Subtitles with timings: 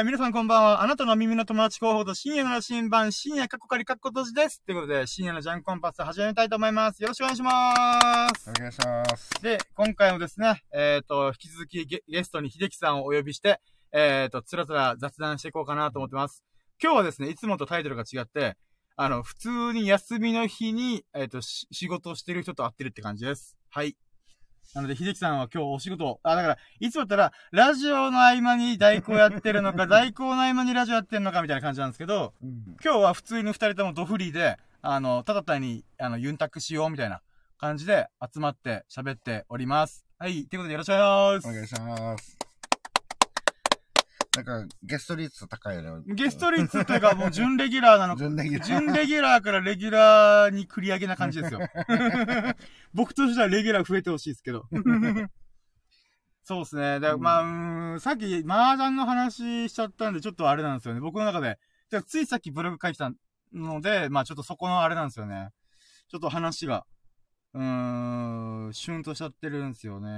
[0.00, 0.82] ー、皆さんこんばんは。
[0.82, 4.62] あなたの耳の友達候補と深夜の新版、深夜カッコカリカッコ閉じです。
[4.62, 7.02] ということで、深夜のジャンコンパス始めたいと思います。
[7.02, 8.48] よろしくお願いします。
[8.48, 9.30] お願いします。
[9.42, 13.60] で、今回もですね、えっ、と、引き続きゲゲストに秀樹さんをお呼びして、
[13.92, 16.42] えっ、と、つらつら雑談していこうかなと思ってます。
[16.82, 18.56] 今日はですね、いつもとタイトルが違って、
[18.96, 23.58] あの、普通に休みの日に、えっ、と、し仕事をしてる人と会ってるって感じです。
[23.68, 23.94] はい。
[24.74, 32.76] なので、秀樹さんは今日お仕事を、あ、だから、いつもだったら、ラジオの合間に代行やってるのか、 代行の合間にラジオやってるのかみたいな感じなんですけど、うん。
[32.82, 37.20] 今日は普通に二人ともドフリーで、あの、ただ単に、あの、ユンタクしようみたいな
[37.58, 40.04] 感じで集まって喋っております。
[40.18, 40.46] はい。
[40.46, 42.41] ということでよろしくお願いしまお願いします。
[44.36, 46.04] なんか、ゲスト率高いよね。
[46.08, 46.14] す。
[46.14, 51.60] ゲスト率というかもう準レギュラーなのか、準レギュラー準レギュラーからレギュラーに繰り上げな感じですよ。
[52.94, 54.66] 僕としてはレギュラー増えてほしいですけど。
[56.44, 56.98] そうですね。
[56.98, 61.00] だまあ、うーんさっき麻雀の話しちゃったんで、ちょっとあれなんですよね。
[61.00, 61.58] 僕の中で。
[62.06, 63.12] ついさっきブログ書いてた
[63.52, 65.50] ので、まあちょっとそこのあれなんですよね。
[66.08, 66.86] ちょっと話が、
[67.54, 70.08] うーん、シュンとしちゃってるんですよね。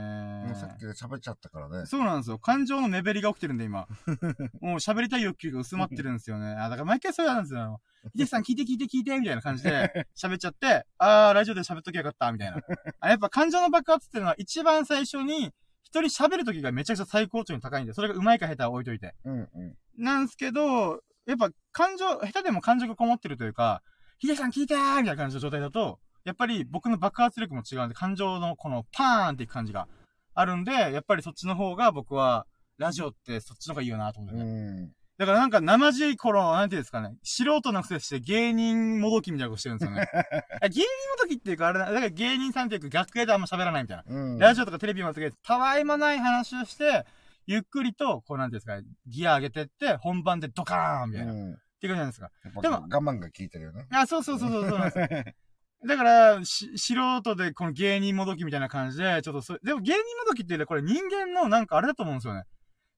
[0.46, 1.86] もうさっきで喋っちゃったからね。
[1.86, 2.38] そうなんですよ。
[2.38, 3.88] 感情の目減りが起きてるんで、今。
[4.60, 6.52] もう喋りたい欲求が薄まってるんですよね。
[6.58, 7.62] あ、だから毎回そうなんですよ。
[7.62, 7.80] あの、
[8.12, 12.60] ヒデさん聞いて聞いて聞いて、みたいな感じで 喋っちゃって、あー、ラジオで喋っときゃよかった、みたいな。
[13.00, 19.14] あやっぱ感情の爆発っていうのは一番最初に、一人喋るときがめちゃくちゃ最高潮に高いんで、それが上手いか下手は置いといて。
[19.24, 19.76] うんうん。
[19.96, 23.82] なんですけど、やっぱ感情、下手でも感情がこもってるというか、
[24.18, 29.86] ヒデさん聞いてーみたいな感じの状態だと、やっぱり僕の爆発力も違うんで、感情のこのパーンっていく感じが
[30.34, 32.46] あるんで、やっぱりそっちの方が僕は、
[32.78, 34.82] ラジオってそっちの方がいいよなと思ってうね。
[34.86, 34.92] ん。
[35.16, 40.08] だからなんか生地い頃、なんていうんですかね、素人のくせして芸人もどきみたいなことしてるんですよね。
[40.60, 40.86] あ芸人も
[41.22, 44.04] どきっていうかあれだ、だから芸人さんっていうか楽屋であんま喋らないみたいな。
[44.06, 44.38] うん。
[44.38, 47.06] ラジオとかテレビもとけたわいもない話をして、
[47.46, 51.32] ゆっくりと、こうなんていうんですか、ギア上げてって、本番でドカーンみたいな。
[51.32, 51.56] っうん。
[51.80, 52.30] ていう感じなんですか。
[52.62, 53.86] でも我慢が効いてるよね。
[53.92, 55.34] あ、そうそうそうそうそうなんです。
[55.86, 62.44] だから、し、素人でこの芸人もどきみたいな感じで、ちょっとそでも芸人もどきってね、これ人間のなんかあれだと思うんですよね。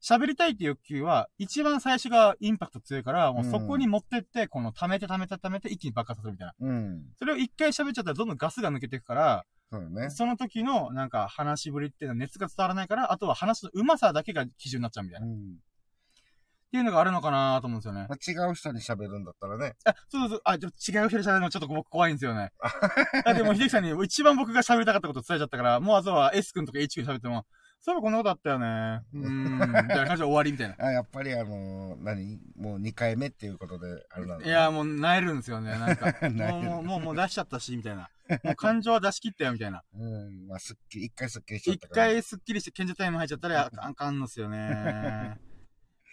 [0.02, 6.54] 喋りたいっていう欲求は、一番最初がインパクト強いから、もうそこに持ってって、この溜めて溜めて溜めて一気に爆発するみたいな。
[6.60, 7.02] うん。
[7.18, 10.10] それを一回喋っちゃったらどんどんガスが抜けていくから、そうだね。
[10.10, 15.26] その時のなんか話しぶりっていうのは熱が伝わらないから、あとは話の上手さだけが基準になっちゃうみたいな。
[15.26, 15.56] っうん。
[16.70, 18.06] ていうのがあるのかなと思うんですよね。
[18.08, 19.74] まあ、違う人に喋るんだったらね。
[19.84, 20.40] あ、そうそうそう。
[20.44, 22.52] あ、でも違う人で喋るのちょっと僕怖いんですよね。
[23.24, 27.46] あ、でも、秀樹さんに一番僕が喋りたかったこと伝えちゃったから、もうあとは S 君とか H 君喋っても、
[27.80, 29.00] そういえばこんなことあったよね。
[29.14, 29.54] うーん。
[29.54, 30.74] みたいな感じで終わりみたいな。
[30.84, 32.40] あ、やっぱりあのー、何？
[32.56, 34.44] もう2回目っていうことで、あれなんだ。
[34.44, 35.70] いや、もう、萎えるんですよね。
[35.70, 38.10] なんか、 もう、もう、もう、もう出しちゃったし、みたいな。
[38.42, 39.84] もう感情は出し切ったよ、みたいな。
[39.94, 40.48] うん。
[40.48, 42.06] まあ、すっきり、一回すっきりしちゃっ一たから。
[42.08, 45.38] 回スッキリして賢者タイム入っちゃったら、ああかんのっすよね。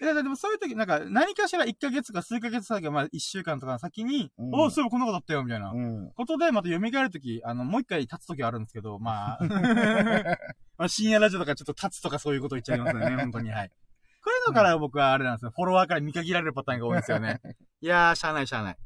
[0.03, 5.71] いや、でもそういう時、なんか、何かしら1ヶ月か数ヶ月先、まあ1週間とかの先に、うんおそういえばこんなことあったよ、みたいな。
[5.71, 6.11] うん。
[6.11, 9.39] ことで、また蘇るとき、あの、もう一回立つときはあるんですけど、まあ、
[10.77, 13.69] まあ深夜ラジオとかちょっと立つとかそういうこと言っちゃいますよね、 本当に、はい。
[13.69, 17.39] こういうのから僕はあれなんですよ、フォロワーから見限られるパターンが多いんですよね。
[17.81, 18.77] いやー、しゃあないしゃあない。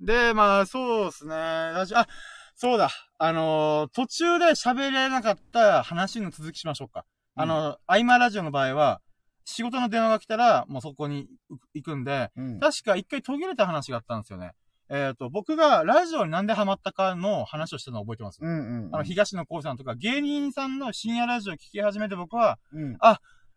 [0.00, 2.08] で、まあ、そうですね、ラジオ、あ、
[2.54, 7.04] そうだ、あのー途中で喋れなかった話の続きしましょうか。
[7.34, 9.02] あの、合間ラジオの場合は、
[9.46, 11.28] 仕事の電話が来たら、もうそこに
[11.72, 12.60] 行くんで、うん。
[12.60, 14.50] 確か一回途切れた話があったんですよね。
[14.88, 18.40] えっ、と、僕がラジオになんでハマったかの話をしたのを覚えてます。
[18.42, 18.94] うんうん。
[18.94, 22.98] あの、東野幸さんとか芸人さんの深夜ラジオを聞き始めて僕は、うん。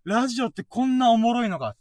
[0.05, 1.75] ラジオってこんなおもろいのかっ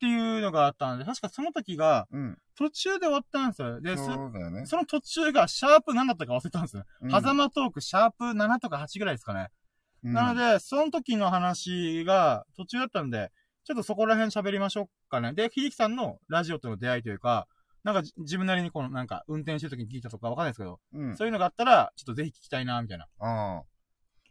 [0.00, 2.38] ていうのがあったんで、確かその時がうん。
[2.58, 3.80] 途中で終わったんですよ。
[3.80, 4.66] で、そそね。
[4.66, 6.84] その途中がシャープ何だったか忘れたんですよ。
[7.02, 9.50] うん狭間トークシャープ7とか8ぐらいですかね。
[10.04, 13.32] うんなので、その時の話が途中だったんで、
[13.64, 15.32] ちょっとそこら辺喋りましょうかね。
[15.32, 17.48] で、秀樹さんのラジオとの出会いというか、
[17.82, 21.16] なんかじ自分なりにこのなんか運転してる時に聞いたとかわかんないですけど、うん。
[21.16, 23.62] そういうのがあったら、ちょっとぜひ聞きたいな、みたいなあ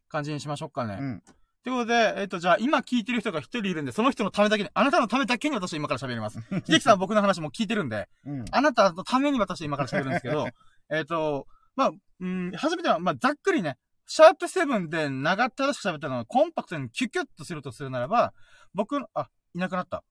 [0.09, 0.93] 感じにしましょうかね。
[0.93, 0.99] あ。
[0.99, 1.23] うん。
[1.63, 6.39] ということで、えっ、と、じゃあ今聞いてる人が一人いるんで、その人のためだけに、あなたのためだけに私は今から喋ります。
[6.67, 8.45] 秀樹さんは僕の話も聞いてるんで、うん。
[8.51, 10.47] あなたのために私は今から喋るんですけど、
[10.91, 18.33] えっと、まあ、うん、初めては、まあ、ざっくりね、シャープセブンで長ったらしく喋ったのをコンパクトにキュキュッとするとするならば、
[18.73, 20.03] 僕の、あ、いなくなった。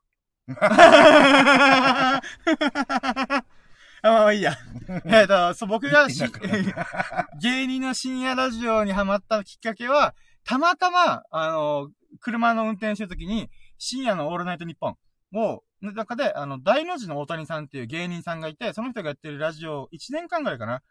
[4.02, 4.54] あ、まあいいや。
[5.06, 6.22] えっと、そう、僕がし
[7.40, 10.14] 芸人の深夜ラジオにハマったきっかけは、
[10.44, 11.88] たまたま、あの、
[12.20, 13.48] 車の運転してるときに、
[13.78, 14.96] 深夜のオールナイトニッポン
[15.34, 20.82] を、の中で、あの、大の字の大谷さんっていう芸人さんがいて、その人がやってるラジオ、1年間ぐらいかな、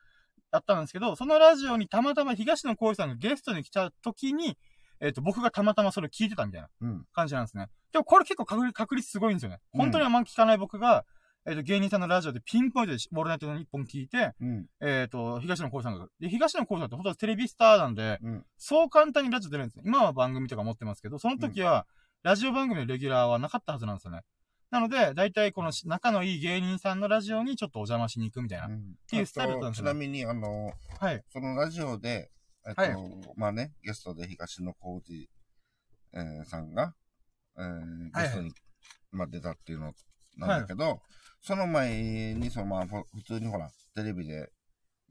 [0.54, 4.56] やったんですけど、そのラジオにたまたま東野幸治さんがゲストに来た時に、
[5.02, 7.06] えっ、と、僕がたまたまそれを聞いてたみたいなうん。
[7.12, 7.68] 感じなんですね。
[7.92, 9.60] でもこれ結構確率確率すごいんですよね。
[9.74, 11.06] うん本当にあんま聞かない僕が、
[11.46, 14.66] えっ、と、芸人さんのラジオでピンポイントでオールナイトの一本聞いて、うん。
[14.80, 18.46] えっ、と、東野幸治さんが、で、東野幸治さんって本当はテレビスターなんで、うん。
[18.58, 19.84] そう簡単にラジオ出るんですね。
[19.86, 21.88] 今は番組とか持ってますけど、その時は、
[22.22, 24.22] ラジオ番組のレギュラーはなかったはずなんですよね。
[24.74, 28.66] なので、大体このし仲のいい芸人さんのラジオにちょっとお邪魔しに行くみたいな。
[28.66, 28.70] っ
[29.08, 31.24] ていうスタイルだったんですよちなみに、あの、はい。
[31.30, 32.32] そのラジオで、
[32.68, 32.96] えっと、はい
[33.36, 35.30] まあね、ゲストで東野幸治、
[36.16, 36.96] えーさんが、
[37.56, 38.52] えーゲストに、
[39.12, 39.94] まあ、出たっていうの
[40.38, 41.02] なんだけど、
[41.40, 44.50] その前に、そのまあ、ほ普通にほら、テレビで、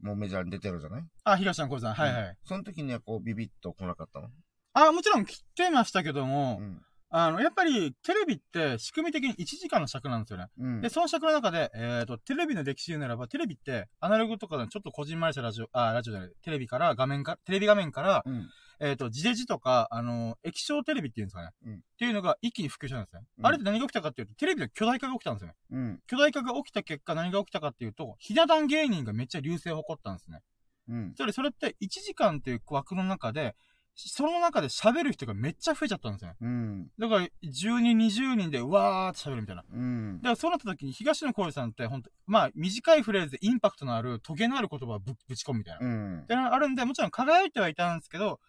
[0.02, 1.02] もうメジャーに出てるじゃない？
[1.22, 1.94] あ、東野幸治さん。
[1.94, 2.36] はいはい。
[2.44, 4.28] その時にはこう、ビビッと来なかったの？
[4.72, 6.82] あ、もちろん来てましたけども、うん。
[7.14, 10.46] あの、やっぱりテレビって仕組み的に1時間の尺なんですよね。
[10.58, 10.80] うん。
[10.80, 18.48] で、その尺の中で、えっ、と、テレビの歴史で言うならば、テレビって、アナログとかのちょっとこじんまりしたラジオ、あ、ラジオじゃない、テレビから、画面か、テレビ画面から、うん。
[18.80, 21.50] えっ、と、地デジとか、あの、液晶テレビっていうんですかね。
[21.66, 23.22] うんっていうのが一気に普及したんですね。
[23.38, 25.54] うんあれって何が起きたかっていうと、テレビの巨大化が起きたんですよね。
[25.70, 26.00] うん。
[26.08, 30.40] 巨大化が起きた結果何が起きたかっていうと、ひな壇芸人がめっちゃ流星を誇ったんですね。
[30.88, 31.14] うん。
[31.14, 33.54] つまりそれって1時間っていう枠の中で、
[33.94, 36.36] その中で喋る人がめっちゃ増えちゃったんですよね。
[36.40, 36.88] うん。
[36.98, 39.64] だから、10人、20人でわーって喋るみたいな。
[39.70, 40.22] うんだ。
[40.22, 45.86] からそうなった時に東野幸治さんって本当まあ短いフレーズでインパクトのある、トゲのある言葉をぶぶち込むみたいな。
[45.86, 46.26] うんっ。
[46.26, 48.40] てのがあるんで、もちろん輝いてはいたんですけど、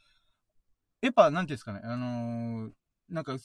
[1.02, 2.72] やっぱ、なんていうんですかね、あのー
[3.10, 3.42] なんか、1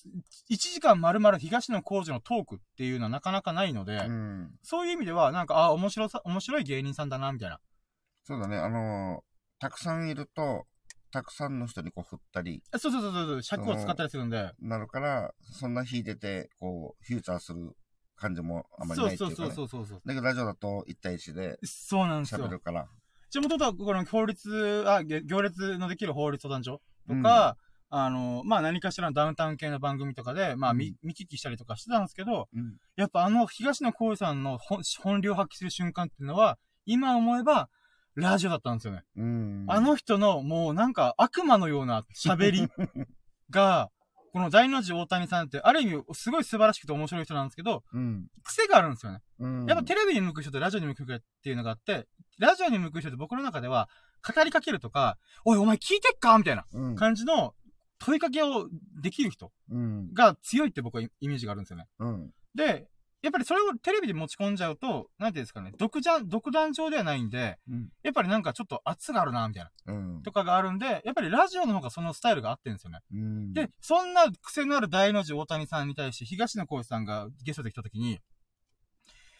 [0.48, 4.50] 時間丸々東野幸治のトークっていうのはなかなかないので、うん。
[4.62, 7.58] そういう意味では、なんか、あ、面白さ、面白い芸人さんだな、みたいな。
[8.24, 9.28] そうだね、あのー
[9.60, 10.66] たくさんいると、
[11.10, 17.76] たくさんの人にこう振ったり、あそうそうそうそう、尺を使ったりするんで、なるから、そんな弾いてて、こう、フューチャーする
[18.16, 19.54] 感じもあまりそうそうそうないっていうか、ね。
[19.54, 20.02] そうそうそう。
[20.04, 22.46] だけどラジオだと1対1でそうなんですよ。
[22.46, 22.88] 喋るから。
[23.30, 27.56] 地元とは、この法律、あ、げ行列のできる法律相談所とか、
[27.90, 32.76] あの、まあ、何かしらのダウンタウン系の番組とかで、まあ、見、見聞きしたりとかしてたんですけど、うん。
[32.96, 37.68] やっぱあの東野幸治さんの本本領発揮する瞬間っていうのは、今思えば、
[38.20, 39.04] ラジオだったんですよね。
[39.16, 39.64] うん。
[39.68, 42.68] あの人のもうなんか悪魔のような喋り
[43.50, 43.90] が、
[44.32, 48.26] この大の字大谷さんって、ある意味すごい素晴らしくて面白い人なんですけど、うん。
[48.44, 49.22] 癖があるんですよね。
[49.38, 49.66] うん。
[49.66, 52.06] やっぱテレビに向く人とラジオに向く人っていうのがあって、
[52.38, 53.88] ラジオに向く人って僕の中では、
[54.34, 56.96] 語りかけるとか、おいお前聞いてっかみたいなうん。
[56.96, 57.54] 感じの
[57.98, 58.68] 問いかけを
[59.00, 60.12] できる人うん。
[60.12, 61.86] が強いって僕はイメージがあるんですよね。
[61.98, 62.30] うん。
[62.54, 62.88] で、
[63.20, 67.88] やっぱりそれをテレビで持ち込んじゃうと、なんていうんですかね、独じゃん、独壇場ではないんで、うん。
[68.04, 70.22] やっぱりなんかちょっと圧があるな、みたいな、うん。
[70.22, 73.00] とかがあるんで、やっぱりラジオの方がそのスタイルが合ってるんですよね。
[73.12, 73.52] うん。
[73.52, 78.20] で、そんな癖のある大の字大谷さんに対して東野幸治さんがゲストで来た時に、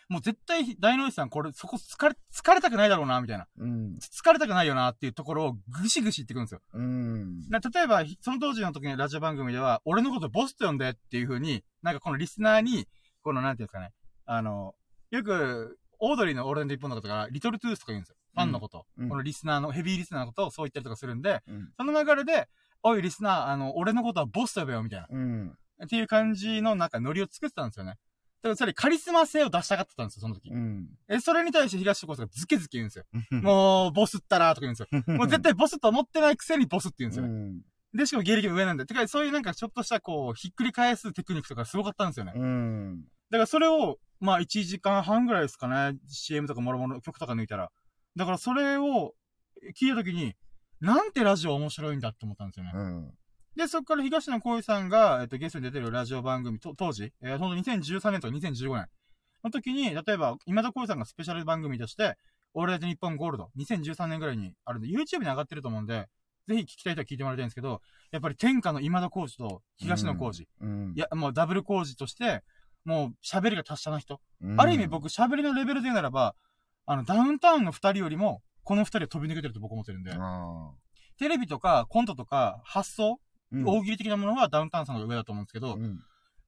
[0.09, 3.47] もう絶対大の字さんこれ、そこ疲れ、疲れたくないだろうな、みたいな。
[3.59, 3.99] うん。
[4.01, 6.61] 疲れたくないよなっていうところをぐしぐし言ってくるんですよ。
[6.73, 7.49] うん。
[7.51, 12.89] な例えば、その当時の時にラジオ番組では、俺のことボスと呼んでっていう風に、なんかこのリスナーに、
[13.29, 13.93] このなんていうんですかね、
[14.25, 14.75] あの、
[15.11, 18.17] よく、オードリーのオールナイト一本のことから、リトルトゥースとか言うんですよ。
[18.35, 18.87] ファンのこと。
[18.97, 21.73] うんこのリスナーの、ヘビーリスナーのことをそう言ったりとかするんで、うん。
[21.77, 22.49] その流れで、
[22.83, 25.07] おいリスナー、あの、俺のことはボスと呼べよ、みたいな。
[25.11, 25.59] うん。
[25.85, 27.91] っていう感じのなんかノリを作ってたんですよね。
[27.91, 27.95] だ
[28.43, 30.51] からそれカリスマ性を出したがってたんですよ、その時。
[30.51, 30.89] うん。
[31.09, 33.05] え、それに対して東野幸治がズケズケ言うんですよ。
[33.43, 35.17] もう、ボスったら、とか言うんですよ。
[35.17, 37.33] もう絶対ボスと思ってないくせにボスって言うんですよね。
[37.33, 37.61] うん。
[37.95, 38.87] で、しかも芸歴の上なんで。
[38.87, 42.33] てか、そういうなんかちょっとしたこう、ひっくり返すテクニックとかすごかったんですよね。
[42.37, 43.05] うん。
[43.31, 45.99] だからそれを、まあ1時間半ぐらいですかね。
[46.09, 47.71] CM とかもろもろ曲とか抜いたら。
[48.17, 49.15] だからそれを
[49.77, 50.35] 聞いたときに、
[50.81, 52.73] なんてラジオ面白いんだって思ったんですよね。
[52.75, 53.13] うん。
[53.57, 58.87] で、そこから東野幸治さんが、えっと、ゲストに出てるラジオ番組、と当時、えー、ほんと2013年とか2015年
[59.43, 62.17] の時に、例えば、今田耕司さんがスペシャル番組として、
[62.55, 66.07] オールナイトニッポンゴールド、2013年ぐらいにあるんで、YouTube に上がってると思うんで、
[66.47, 67.83] ぜひ聞きたい人は聞いてもらいたいんですけど、
[68.13, 70.93] やっぱり天下の今田耕司と東野幸治、うん。
[70.97, 72.43] いや、もうダブル工事として、
[72.85, 74.21] もう喋りが達者な人。
[74.41, 76.35] うんある意味、僕喋りのレベルで言うならば、
[76.87, 80.71] あの、ダウンタウンの二人よりも、この二人は飛び抜けてると僕思ってるんで、あ
[81.19, 86.01] テレビとかコントとか発想、ーうん大喜利的なものはダウンタウンさんの上だと思うんですけどう、ん。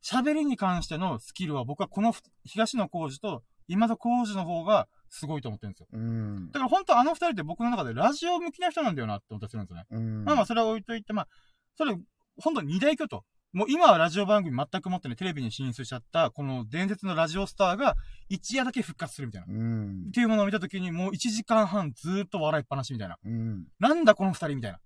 [0.02, 5.86] 喋りに関してのスキルは僕はこのふ東野幸治と今田耕司の方がすごいと思ってるんですよ。
[5.92, 6.58] うんだ。
[6.58, 9.86] から本当あの二人って僕の中でラジオ向きな人なんだよなって思ったりするんですよね。
[9.90, 10.24] うん。
[10.24, 11.28] まあまあそれは置いといて、まあ、
[11.76, 11.96] それ、
[12.42, 13.24] 本当二大巨頭。
[13.52, 17.96] もう今はラジオ番組全く持ってないテレビに進出しちゃった、この伝説のラジオスターが
[18.28, 19.46] 一夜だけ復活するみたいな。
[19.48, 20.12] っうん。
[20.12, 23.16] ていうものを見たときにもう1時間半ずーっと笑いっぱなしみたいな。
[23.24, 23.64] うん。
[23.80, 24.78] なんだこの二人みたいな。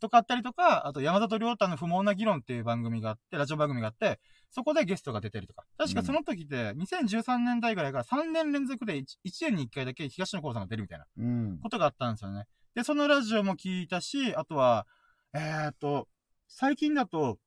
[0.00, 4.18] とかあったりとか、あと山里亮太の不毛な議論っていう番組があって、ラジオ番組があって、
[4.50, 5.64] そこでゲストが出たりとか。
[5.78, 11.58] 確かその時って2013年代ぐらいから3年連続で 1, 年に1回だけ東野幸治さんが出るみたいなうん。
[11.62, 12.44] ことがあったんですよね。
[12.74, 14.86] で、そのラジオも聞いたし、あとは、
[15.34, 16.06] えーっと、
[16.48, 17.38] 最近だと、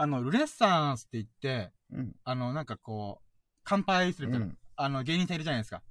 [0.00, 2.12] あの、ルネッサンスって言って、うん。
[2.24, 3.24] あの、なんかこう、
[3.64, 5.82] 乾杯するみたいな、うんあの、芸人さんいるじゃないですか。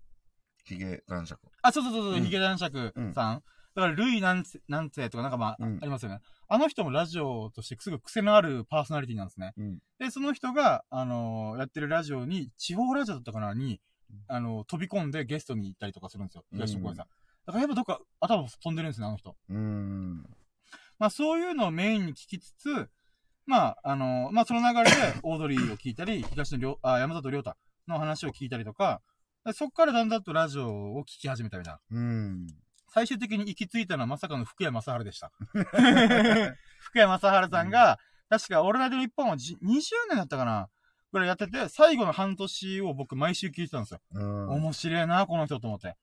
[0.66, 1.40] ヒゲ男爵。
[1.62, 3.44] あ、そうそうそうそう、うんヒゲ男爵さん。
[3.76, 6.22] だから、ルイなんつ、なんつえとかなんかまあ、うんありますよね。
[6.48, 9.54] あの人もラジオとしてすぐ癖のあるパーソナリティなんですね。
[9.58, 9.80] うん。
[10.00, 13.80] で、その人が、あのーやってるラジオに、地方ラジオだったかなに、
[14.28, 16.46] あのー飛び込んでゲストに行ったりとかするんですよ。
[16.52, 17.06] 東野幸治さん。
[17.46, 19.36] だからやっぱどっか頭飛んでるんですね、あの人。
[19.50, 20.24] うーん。
[20.98, 22.90] まあそういうのをメインに聞きつつ、
[23.50, 24.92] まあ、あのーまあその流れで
[25.24, 27.56] オードリーを聞いたり、東野亮、あ、山里亮太
[27.88, 29.02] の話を聞いたりとか、
[29.44, 31.80] でそっからだんだんとラジオを聞き始めたみたいな。
[31.90, 32.48] うーん。
[32.94, 35.32] 最終的に行き着いたのはまさかの福山雅治でした。
[36.78, 37.98] 福山雅治さんが、
[38.30, 40.70] 確か、俺らで日本はじ20年だったかな
[41.12, 44.00] ぐらいやってて、最後の半年を僕毎週聞いてたんですよ。
[44.14, 44.50] うん。
[44.50, 45.96] 面白いな、この人と思って。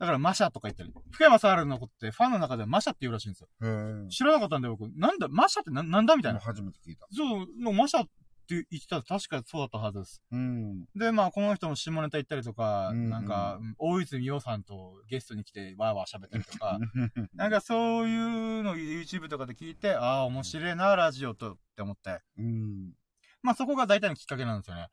[0.00, 0.92] だから、マシャとか言ったり。
[1.10, 3.48] 福山雅治のことってファンの中ではマシャって言うらしいんですよ。
[3.60, 3.68] う
[4.06, 4.08] ん。
[4.08, 6.40] 知らなかったんで僕、なんだ、マシャってななんだみたいな。
[6.40, 7.06] 初めて聞いた。
[7.12, 8.10] そう、のマシャって
[8.48, 10.22] 言ってたら確かそうだったはずです。
[10.32, 10.86] うん。
[10.96, 16.78] で、まあ、この人も下ネタ言ったりとか、うんうんなんか、うん大泉洋さんとゲストに来てわーわー喋ったりとか、
[17.34, 22.22] なんかそういうのを YouTube とかで聞いて、ああ、面白いな、ラジオとって思って。
[22.38, 22.94] うん。
[23.42, 24.88] まあそこが大体のきっかけなんですよね。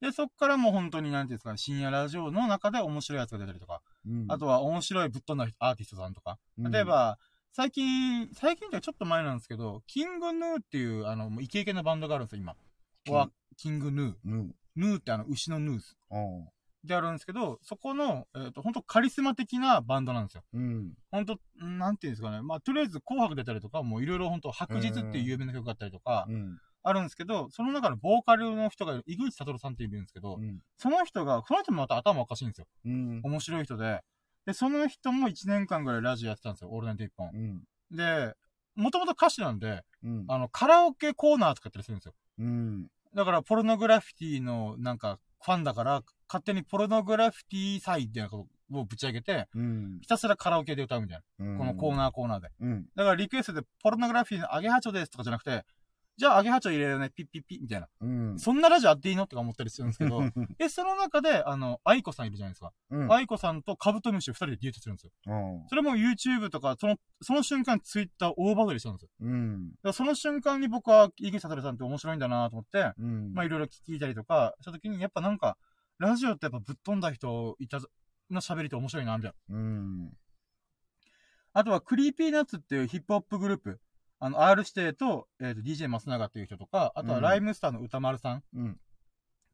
[0.00, 4.26] で、そっからもう本当になんていうんですかね、深夜ラジオの中で面白いやつが出たりとか、うん。
[4.28, 7.18] あとは面白いぶっ飛んだアーティストさんとか、うん例え、ば、
[7.52, 12.56] 最近、最近ってちょっと前なんですけど、キングヌーっていう、あの、もうイケイケなバンドがあるんですよ、今。
[13.04, 14.14] キンは、キングヌー。
[14.24, 14.54] うん。
[14.76, 15.96] ヌーってあの、牛のヌース。
[16.84, 20.44] であるんですけど、そこの、えっ、と、本当カリスマ的なバンドなんですよ。
[20.54, 20.94] うん。
[21.10, 22.40] 本当なんていうんですかね。
[22.40, 26.58] まあ、とりあえず紅白出たりとか、もういろいろ本当白日っていう有名な曲があったりとか、うん。
[26.82, 30.60] あるんですけど、その中のボーカルの人が井口悟さんっているんですけど、うん。
[30.78, 32.66] その人が、その人もまた頭おかしいんですよ。
[32.86, 33.20] うん。
[33.22, 34.00] 面白い人で。
[34.46, 36.70] で、その人も1年間ぐらいラジオやってたんですよ。
[36.70, 37.36] オールナイト一本う。
[37.36, 37.62] ん。
[37.90, 38.34] で、
[38.74, 40.24] もともと歌手なんで、うん。
[40.28, 42.14] あの、カラオケコーナーとかやったりするんですよ。
[42.38, 42.88] うん。
[43.14, 48.30] だから、ポルノグラフィティの、なんか、ファンだから、勝手にポルノグラフィティ祭っていう
[48.70, 49.98] のをぶち上げて、うん。
[50.00, 51.58] ひたすらカラオケで歌うみたいな。
[51.58, 51.96] このコーー。
[51.96, 52.48] ナーコーナーで。
[52.60, 52.86] うん。
[52.94, 55.64] だからリクエストでポルノグラフィティのアゲハチョですとかじゃなくて、
[56.20, 57.88] じゃあアゲハチョ入れるね、ピッピッピッみたいな。
[58.02, 58.38] うん。
[58.38, 60.20] そんなラジオあっていいのとか思ったりするんですけど、
[60.60, 62.74] え、その中で、あの、愛子さんいるじゃないですか。
[62.90, 63.10] うん。
[63.10, 65.12] 愛子さんとカブトムシを二人でデュートするんですよ。
[65.28, 69.08] おうそれも YouTube とか、その、その瞬間ツイッター大バズりしたんですよ。
[69.20, 69.72] うん。
[69.94, 73.32] その瞬間に僕は、井口悟さんって面白いんだなと思って、うん。
[73.32, 75.56] まあいろいろ聞いたりとかした時に、やっぱなんか、
[75.96, 77.88] ラジオってやっぱぶっ飛んだ人いたぞ
[78.30, 79.56] の喋りって面白いな、みたいな。
[79.56, 80.12] うん。
[81.54, 83.80] あとは、 Creepy Nuts っていうヒップホップグループ。
[84.20, 88.80] あの、R 指定と、えっ、と、DJ 松永っていう人とか、あとはうん RHYMESTER の宇多丸さんうん。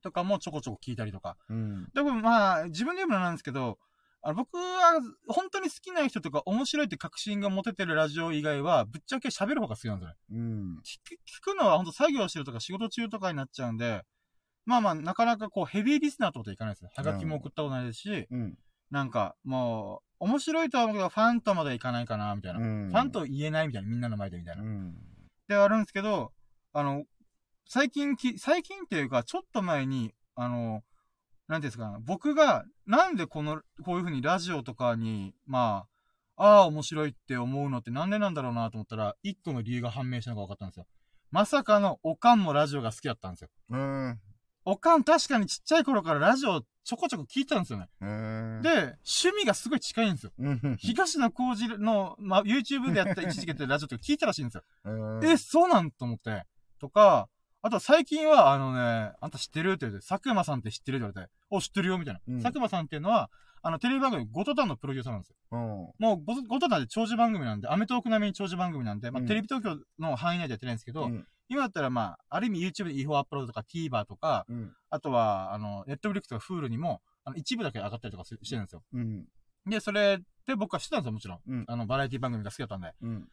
[0.02, 1.36] とかもちょこちょこ聞いたりとか。
[1.48, 1.88] うん。
[1.94, 3.78] でもまあ、自分で言うのなんですけど、
[4.22, 10.16] あの僕は本当に好きな人とか面白いって確信が持ててるラジオ以外は、ぶっちゃけ喋る方が好きなんですよね。
[10.32, 10.78] うん。
[10.84, 14.02] 聞く、聞くのは本当作業してるとか仕事中とかになっちゃうんで、
[14.64, 16.90] まあまあ、なかなかこうヘビーリスナーとはいかないですよ。
[16.92, 18.58] はがきも送ったことないですし、うん。
[18.90, 22.60] なんかもう、面白いとは思うけど、ファンとまではいかないかな、みたいな。
[22.60, 22.88] うん。
[22.88, 24.62] ファンと言えないみたいな、みんなの前でみたいな。
[24.62, 24.94] うん。
[25.48, 26.32] で、あるんですけど、
[26.72, 27.04] あの、
[27.68, 30.82] 最近き、最近っていうか、ちょっと前に、あの、
[31.48, 35.86] なんていうんですかね、僕が、なんでこの、こういう風にラジオとかに、ま
[36.36, 40.86] あ、ああ、面白いって思うのってなんでなんだろうなと思ったら、一個の理由が判明したのが分かったんですよ。
[41.30, 43.48] まさかの、おかんもラジオが好きだったんですよ。
[43.70, 44.20] うん。
[44.64, 47.88] おかん確かにちっちゃい頃からラジオちょこちょこ聞いてたんですよね。
[48.00, 48.62] うん。
[48.62, 50.32] で、趣味がすごい近いんですよ。
[50.38, 50.76] うん。
[50.78, 54.62] 東野幸治の、まあ、YouTube でやった一時期やってるラジオとか聞いたらしいんですよ。
[54.84, 56.44] うんえ、そうなんと思って。
[56.78, 57.28] とか、
[57.60, 62.20] あと最近は、あのね、あんた知ってるって言われて、佐久間さんって知ってるって言われて、お、知ってるよみたいな。
[62.28, 63.30] うん佐久間さんっていうのは、
[63.66, 65.36] あの、テレビ番組、ゴトタンのプロデューサーなんですよ。
[65.50, 65.58] うん。
[65.98, 71.26] もう、ゴゴトタンって長寿番組なんで、アメトーク並みに長寿番組なんで、まあ、うんテレビ東京の範囲内でやってないんですけど、うん。
[71.48, 74.72] 今だったらまあ、ある意味 YouTube で違法アップロードとか TVer とか、うん。
[74.90, 78.84] あとは、あの、Netflix とか Hulu にも、あの、一部だけ上がったりとかししてるんですよ。
[78.92, 79.26] うん。
[79.66, 81.40] で、それで僕は知ってたんですよ、もちろん。
[81.48, 81.64] うん。
[81.66, 82.92] あの、バラエティ番組が好きだったんで。
[83.02, 83.28] うん。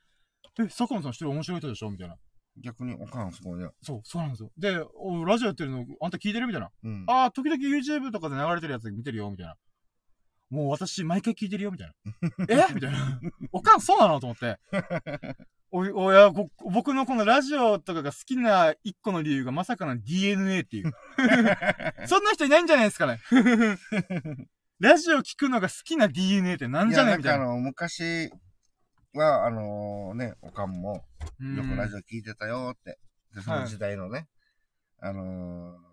[0.59, 1.91] え、佐久間さん知ってる面白い人でしょ？
[1.91, 2.15] みたいな。
[2.57, 3.69] 逆におかんすごいね。
[3.83, 4.51] そう、そうなんですよ。
[4.57, 6.47] で、おラジオやってるの、あんた聞いてる？
[6.47, 6.69] みたいな。
[6.83, 7.05] うん。
[7.07, 9.55] ああ、時々 YouTube とかで流れてるやつ見てるよ、みたいな。
[10.53, 12.45] もう私、毎回聞いてるよ、みたいな。
[12.69, 12.73] え？
[12.75, 13.19] みたいな。
[13.51, 14.19] おかん、そうなの？
[14.19, 14.59] と思って。
[15.71, 20.93] おい、おや、ご僕のこのラジオとかが好きな一個の理由がまさかの DNA っていう。
[22.05, 23.19] そんな人いないんじゃないですかね。
[24.79, 27.09] ラジオ聞くのが好きな DNA ってなんじゃね？
[27.09, 27.45] いやみたいな。
[27.45, 28.31] なんかあの、昔
[29.15, 31.03] は、あのね、おかんも、
[31.39, 32.99] うんよくラジオ聞いてたよって。
[33.33, 34.27] で、その時代のね、
[34.99, 35.92] あのー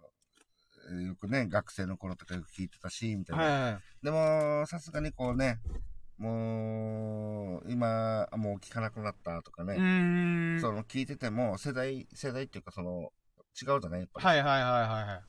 [0.95, 3.45] よくね、学生の頃とかよく聞いてたし、みたいな。
[3.45, 3.83] はいはいはい。
[4.03, 5.59] でも、さすがにこうね、
[6.19, 10.61] もう、今、もう聞かなくなったとかうね。
[10.61, 13.13] その聞いてても、世代、世代っていうかその、
[13.61, 14.01] 違うじゃない？
[14.01, 14.27] やっぱり。
[14.27, 15.23] はいはいはいはいは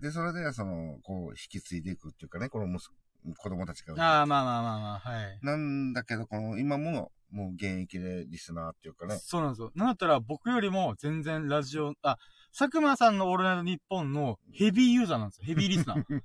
[0.00, 0.02] い。
[0.02, 2.92] で、それで、その、こう、引き継いでいくっていうかね、この息子
[3.38, 3.94] 子供たちが。
[3.94, 5.38] ああ、まあまあまあまあ、はい。
[5.42, 9.18] なんだけど、この、今も、もう現役でリスナーっていうかね。
[9.18, 9.72] そうなんですよ。
[9.74, 12.16] なんだったら僕よりも全然ラジオ、あ、
[12.56, 15.44] 佐久間さんのオールナイトニッポンのヘビーユーザーなんですよ。
[15.44, 16.04] ヘビーリスナー。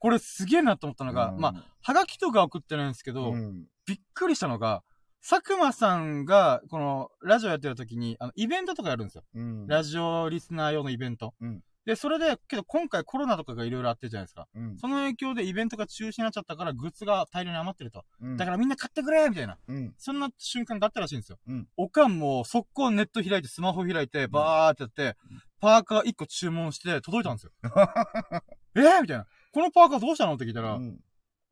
[0.00, 3.66] これすげえなと思ったのが、うんまあ、はがきとか送ってないんですけど、うん。
[3.84, 4.82] びっくりしたのが、
[5.20, 9.24] 佐久間さんが、この、ラジオやってる時に、あの、イベントとかやるんですよ。
[9.34, 9.66] うん。
[9.66, 11.34] ラジオリスナー用のイベント。
[11.40, 14.46] うんで、それで、けど今回コロナとかがいろいろあってるじゃないですか。
[14.54, 14.76] うん。
[14.76, 18.04] その影響でイベントが中止になっちゃったから、グッズが大量に余ってると。
[18.20, 18.36] うん。
[18.36, 19.56] だからみんな買ってくれみたいな。
[19.66, 19.94] うん。
[19.96, 21.38] そんな瞬間だったらしいんですよ。
[21.48, 25.16] うんおかんも速攻ネット開いて、スマホ開いて、バーってやって、
[25.62, 27.52] パーカー1個注文して届いたんですよ。
[28.76, 29.26] えー、みたいな。
[29.52, 30.34] このパーカーどうしたの？
[30.34, 30.98] って聞いたら、うん。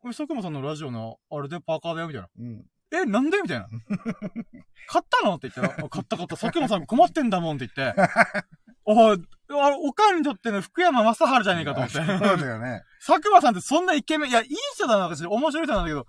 [0.00, 2.28] これ佐久間さんのラジオのあれでパーカーだよ、みたいな。
[2.38, 2.66] うん。
[2.92, 3.38] え、なんで？
[3.40, 3.68] みたいな。
[4.86, 5.36] 買ったの？
[5.36, 8.00] って言ったら、あ買った買った、佐久間さん困ってんだもんって言って、
[8.84, 11.96] おい、あおかんにとっての福山雅治じゃねえかと思って。
[11.96, 12.06] そう
[12.38, 12.82] だよね。
[13.06, 16.06] 佐久間さんってそんなイケメン、いや、いい人だな、私、面白い人なんだけど、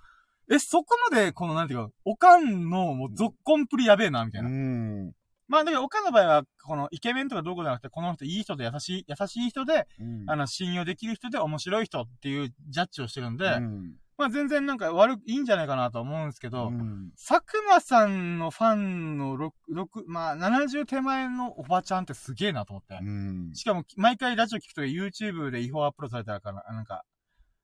[0.50, 4.50] え、そこまで、この、なんていうか、おかんの、もう、ゾッコンプリやべえな、みたいうな。
[4.50, 5.12] ん。
[5.48, 13.96] まあ、だけど、おかんの場合は、この、イケメンとかどうこうじゃなくて、この人いい人で優しい、優しい人で、うんあの、信用できる人で面白い人っていうジャッジをしてるんで、うん。
[14.18, 22.98] まあ、全然なんか悪く、いいんじゃないかなと思うんですけど、うん佐久間さんのファンの6、6、まあ、70手前のおばちゃんってすげえなと思って。
[23.02, 23.52] うん。
[23.54, 27.04] しかも、毎回ラジオ聞くとき YouTube で違法アップロードされたらから、なんか、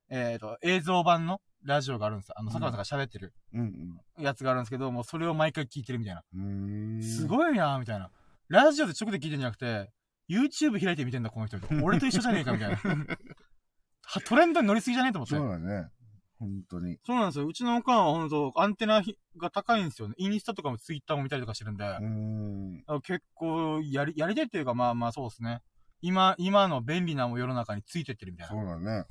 [0.10, 2.36] えっ、と、映像版のラジオがあるんですよ。
[2.38, 4.00] あの、佐久間さんが喋ってるうん。
[4.19, 6.24] やつがあるんですけど、もうそれを毎回聞いてるみたいな。
[6.36, 7.01] うん。
[7.01, 8.12] すごいなみたいな。
[8.50, 9.91] ラジオで直で聞いてるんじゃなくて、
[10.29, 11.57] YouTube 開いて見てんだ、この人。
[11.81, 12.77] 俺と一緒じゃねえか、みたいな。
[14.05, 15.36] はトレンドに乗りすぎじゃねえと思って。
[15.36, 15.88] そうだね。
[16.43, 17.00] 本当に。
[17.05, 17.47] そうなんですよ。
[17.47, 19.01] うちのおかんは本当アンテナ
[19.38, 20.15] が高いんですよね。
[20.17, 21.83] インスタとかもツイッターも見たりとかしてるんで。
[21.85, 22.83] うん。
[22.88, 25.62] あ結構、やり、やりたいっていうか、まあまあそうですね。
[26.01, 29.05] 今、今の便利な世の中についてってるみたいそなうだね。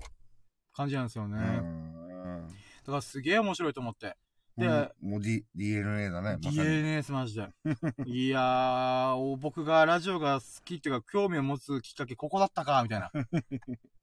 [0.75, 1.39] 感じなんですよね。
[1.39, 2.49] うだん。
[2.85, 4.17] からすげえ面白いと思って。
[4.57, 6.37] でもう D、DNA だね。
[6.43, 7.49] まさに DNA マジで。
[8.05, 13.11] いやー、お僕がラジオが好きっていうか、興味を持つきっかけ、ここだったか、みたいな。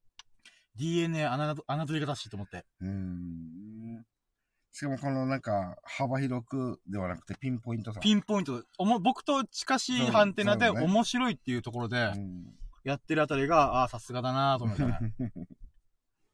[0.79, 2.65] DNA 穴取り方しと思って。
[2.81, 4.05] うん。
[4.71, 7.99] しかもこのなんか、幅広くではなくてピンポイントさ。
[7.99, 12.45] ピンポイント、おも僕と近しいハンテナで面白いっていうところでう、ん。
[12.85, 15.13] やってるあたりが、ああー、さすがだなーと思ってね。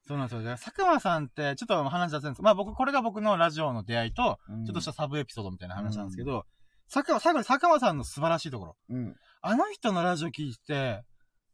[0.07, 0.43] そうなんですよ。
[0.43, 6.45] で佐久間さんって、ちょっと話出せるんですまあ僕、これが僕のラジオの出会いと、ちょっとしたサブエピソードみたいな話なんですけど、
[6.93, 8.77] 佐久間、最後に佐久間さんの素晴らしいところ。
[8.89, 9.15] うん。
[9.41, 11.03] あの人のラジオ聞いて、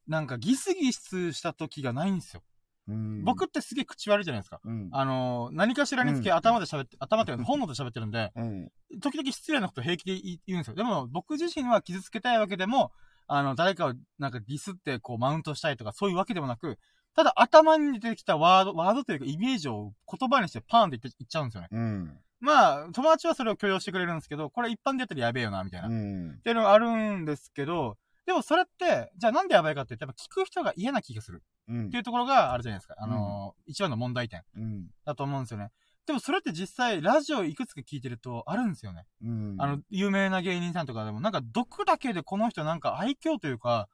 [0.07, 2.43] なんかギスギスした時がないんですよ。
[2.91, 3.23] うん。
[3.23, 4.59] 僕ってすげえ口悪いじゃないですか。
[4.63, 4.89] うん。
[4.91, 8.69] あのー何かしらにつけうん頭で喋って、頭っていうか本能で喋ってるんで、うん。
[9.01, 10.75] 時々失礼なこと平気で言うんですよ。
[10.75, 12.91] でも僕自身は傷つけたいわけでも、
[13.27, 16.77] あの、誰かをなんかディスってこうマウントしたいとかそういうわけでもなく、
[17.15, 21.67] ただ頭に出てきたワード、ワードというかイメージを言葉にしてパーンって言っちゃうんですよね。
[21.71, 22.17] うん。
[22.39, 25.87] まあ、友達はそれを許容してくれるんですけど、これ一般でやったらやべえよな、みたいな。
[25.89, 26.39] っうん。
[26.43, 32.95] ていうのがあるんですけど、でもそれって、じゃあなんでやばいかって言って、やっぱ聞く人が嫌な気がするうんっていうところがあるじゃないですか。
[32.97, 34.87] あのー一番の問題点うん。
[35.05, 35.69] だと思うんですよね。
[36.05, 39.05] でもそれって実際、ラジオいくつか聞いてるとあるんですよね。
[39.23, 39.55] うん。
[39.59, 43.87] あの、有名な芸人さんとかでも、なんか毒だけでこの人なんか愛嬌というか、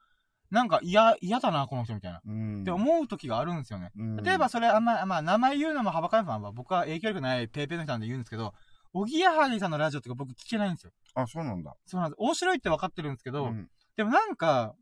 [0.49, 2.21] なんか嫌、嫌だな、この人みたいな。
[2.25, 2.61] うん。
[2.61, 3.91] って思う時があるんですよね。
[3.97, 8.53] うん、例えばそれあんま、まあ名前言うのもはばかるのは僕は影響力ないペーペーの人なんで言うんですけど、
[8.93, 10.91] おぎやはぎさんのラジオとか僕聞けないんですよ。
[11.15, 11.75] あ、そうなんだ。
[11.85, 12.17] そうなんです。
[12.19, 13.69] 面白いって分かってるんですけど、うん。
[13.97, 14.75] でもなんか、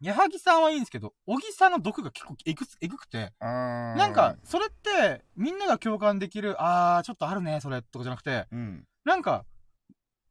[0.00, 8.84] 矢作さんはいいんですけど、小木さんの毒が結構えぐつ、えぐくて、なんか、、それって、みんなが共感できる、あー、ちょっとあるね、それ、とかじゃなくて、うん。
[9.04, 9.46] なんか、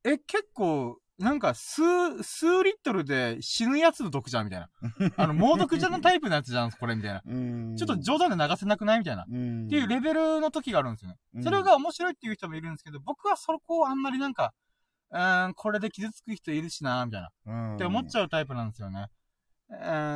[0.03, 1.81] え、結構、なんか、数、
[2.21, 4.69] 数リットルで死ぬやつの毒じゃん、みたいな。
[5.17, 7.23] あの、猛毒じゃんのタイプのやつじゃん、これ、みたいな。
[7.25, 7.75] うん。
[7.75, 8.99] ちょっと冗談で流せなくない？
[8.99, 9.23] みたいな。
[9.23, 9.67] っうん。
[9.67, 11.17] ていうレベルの時があるんですよね。
[11.33, 14.53] うんそれが面白いっていう人もいるんですけど、僕はそこをあんまりなんか、
[15.11, 17.29] うーん、これで傷つく人いるしな、みたいな。
[17.45, 19.07] うん、って思っちゃうタイプなんですよね。
[19.69, 19.73] う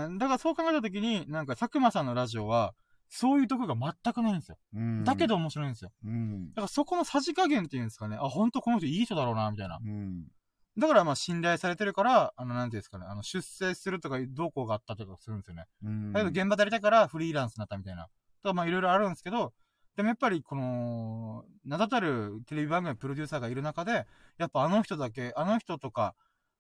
[0.10, 2.73] ん、だからそう考えたときに、なんか佐久間さんのラジオは、
[3.10, 4.58] そういうとこが全くないんですよ。
[4.73, 5.04] うん。
[5.04, 5.91] だけど、面白いんですよ。
[6.06, 6.49] うん。
[6.49, 9.80] だからそこのさじ加減っていうんですかね、あ、本当この人いい人だろうな、みたいな。
[9.84, 10.28] うん。
[10.78, 15.65] だからまあ信頼されてるから、あの、なんていうんですかね、あの、出世するとか、どうこうがあったとかするんですよね。
[15.84, 16.13] うん。
[16.13, 18.08] だけど現場でやりたいからフリーランスになったみたいな。
[18.43, 19.54] とかまあいろいろあるんですけど、
[20.00, 24.06] でもやっぱりこの、名だたるテレビ番組のプロデューサーがいる中で、
[24.38, 26.16] やっぱあの人だけ、あの人とか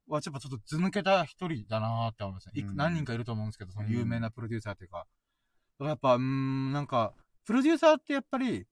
[0.09, 2.61] はちょっと図抜けた一人だなーって思いますね。
[2.61, 4.97] うん何人かいると思うんですけど、その有名なプロデューサーっていうか。
[4.97, 5.07] だか
[5.85, 7.13] らやっぱ、うーん、なんか、
[7.45, 8.67] プロデューサーってやっぱり、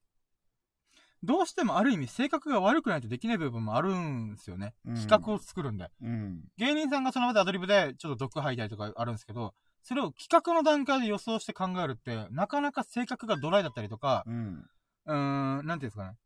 [1.22, 4.74] どうしてもある意味性格が悪くないとできない部分もあるんですよね。
[4.84, 5.90] うん企画を作るんで。
[6.02, 6.44] うん。
[6.58, 14.66] 芸人さんがその場でアドリブでちょっと毒吐いたりとかあるんですけど、それを企画の段階で予想して考えるって、なかなか性格がドライだったりとか、うん。
[15.06, 16.16] うーん、なんていうんですかね。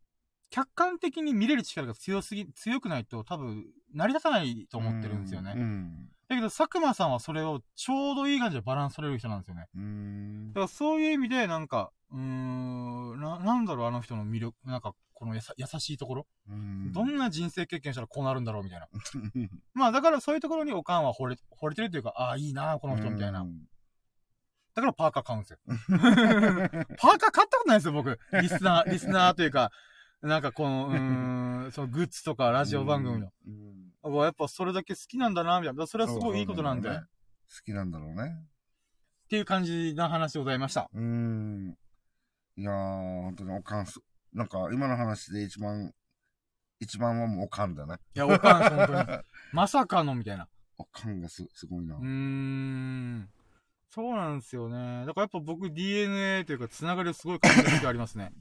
[0.51, 5.55] 客観的に見れる力が強すぎ、強くないと多分、成り立たないと思ってるんですよね。
[5.57, 6.09] うん。
[6.29, 9.67] だけど、佐久間さんはそれをちょうどいい感じでバランス取れる人なんですよね。
[9.75, 10.55] うんだ。
[10.55, 18.89] からそういう意味で、なんか、うーん、な、なんだろう、あの人の魅力、なんか、このやさ優しいところ、うんどんな人生経験したらこうなるんだろうみたいな。
[19.73, 23.47] まあ、だからそういうところにおかんは惚れ、惚れてるというか、ああ、いいな、この人みたいな。
[24.75, 25.59] だからパーカー買うんですよ。
[26.99, 28.19] パーカー買ったことないですよ、僕。
[28.41, 29.71] リスナー、リスナーというか、
[30.23, 33.33] なんかこの、うーん、そのグッズとかラジオ番組の。
[33.47, 33.82] うん。
[34.05, 35.87] やっぱそれだけ好きなんだな、みたいな。
[35.87, 36.91] それはすごいいいことなんで。
[36.91, 37.03] ね
[37.55, 38.35] 好きなんだろうね。
[39.25, 40.91] っていう感じな話でございました。
[40.93, 41.77] うん。
[42.57, 44.01] いやー、本当におかんす、
[44.33, 45.93] なんか今の話で一番、
[46.81, 47.97] 一番はもうおかんだね。
[48.15, 49.19] いや、おかん、本当に。
[49.53, 50.49] まさかの、みたいな。
[50.79, 52.05] おかんがす、すごいなうー。
[52.05, 53.29] ん。
[53.89, 55.05] そうなんですよね。
[55.07, 58.33] だからやっぱ僕 DNA というか、つながりをすごい感じる時ありますね。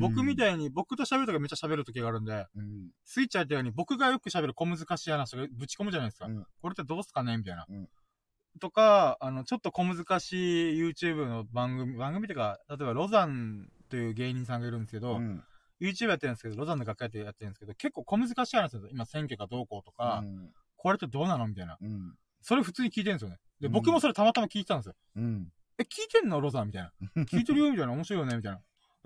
[0.00, 0.36] 僕みい。
[0.36, 2.90] たいに、僕と喋るときめっちゃ喋る時があるんで、うん。
[3.04, 6.26] スイッチ入ったように僕がよく喋る小難しい話がぶち込むじゃないですか。
[6.26, 7.36] うんこれってどうすかね？
[7.38, 7.66] みたいな。
[7.68, 7.88] うん
[8.60, 15.42] とか、あの、ちょっと小難しい YouTube の番組、番組っていうか、例えばロザンという芸人さんがいるんですけど、うん。
[15.80, 18.88] YouTube やってるんですけど、ロザンの学会ってやってるんですけど、結構小難しい話ですよ。
[18.92, 20.50] 今選挙がどうこうとか、うん。
[20.76, 21.48] これってどうなの？
[21.48, 21.78] みたいな。
[21.80, 22.14] うん。
[22.42, 23.38] それ普通に聞いてるんですよね。
[23.58, 24.94] で、うん僕もそれたまたま聞いてたんですよ。
[25.16, 25.48] うん。
[25.78, 26.38] え、聞いてんの？
[26.38, 26.92] ロザンみたいな。
[27.24, 27.70] 聞いてるよ？
[27.70, 27.92] みたいな。
[27.94, 28.36] 面白いよね？
[28.36, 28.60] みたいな。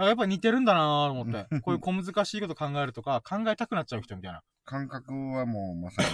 [0.04, 1.46] やっぱ似てるんだなと思って。
[1.62, 4.42] こういう小難しいこと考えるとか、考えたくなっちゃう人みたいな。
[4.64, 6.08] 感覚はもうまさに、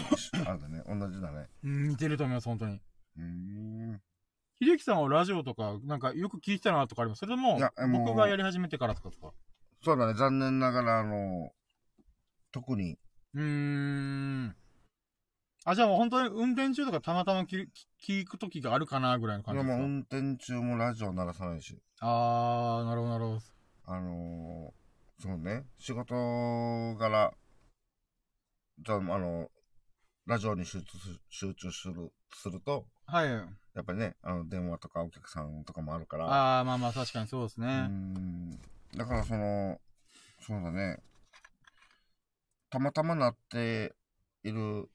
[0.47, 0.83] あれだね。
[0.87, 1.49] 同じだね。
[1.64, 2.81] うん、似てると思います、本当に。
[3.16, 4.03] うーん。
[4.61, 7.21] 秀樹さんはラジオとか、なんかよく聞いてたなとかあります？
[7.21, 9.33] それともいや、もう僕がやり始めてからとかですか？
[9.83, 10.14] そうだね。
[10.14, 11.53] 残念ながら、あの、
[12.53, 12.97] 特に、
[13.35, 14.57] うーん。
[15.64, 17.68] あ、じゃあもう本当に運転中とかたまたま聞
[18.01, 19.79] 聞く時があるかなぐらいのいや感じですか？
[19.79, 21.81] もう運転中もラジオ鳴らさないし。
[22.01, 23.40] あー、なるほど、なるほど。
[23.85, 26.14] あのー、そうね、仕事
[26.97, 27.33] 柄、
[28.79, 29.51] じゃあ、あの、
[30.27, 33.29] ラジオに集中す集中する、すると、はい。
[33.29, 33.47] や
[33.81, 37.81] っぱりね、あの、電話とかお客さんとかもあるから、あー、まあまあ確かにそうですうね。
[37.83, 38.51] ん、
[38.97, 39.81] だからその、
[40.40, 40.99] そうだね、
[42.71, 43.95] たまたまなって
[44.45, 44.88] いる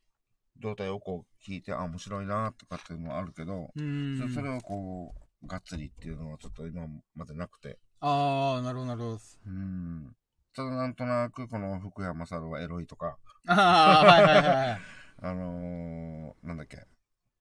[0.59, 4.29] 状態をこう聞いて、あ、面白いなとかっていうのもあるけど、うーん。
[4.29, 9.19] そそれをこう、がっつりっていうのはちょっと今までなくて、あー、なるほど、なるほど。
[9.47, 10.15] うん。
[10.55, 14.79] ただなんとなくこの福山猿はエロいとか、あー、はいはいはいはい。
[15.21, 16.85] あのー、なんだっけ、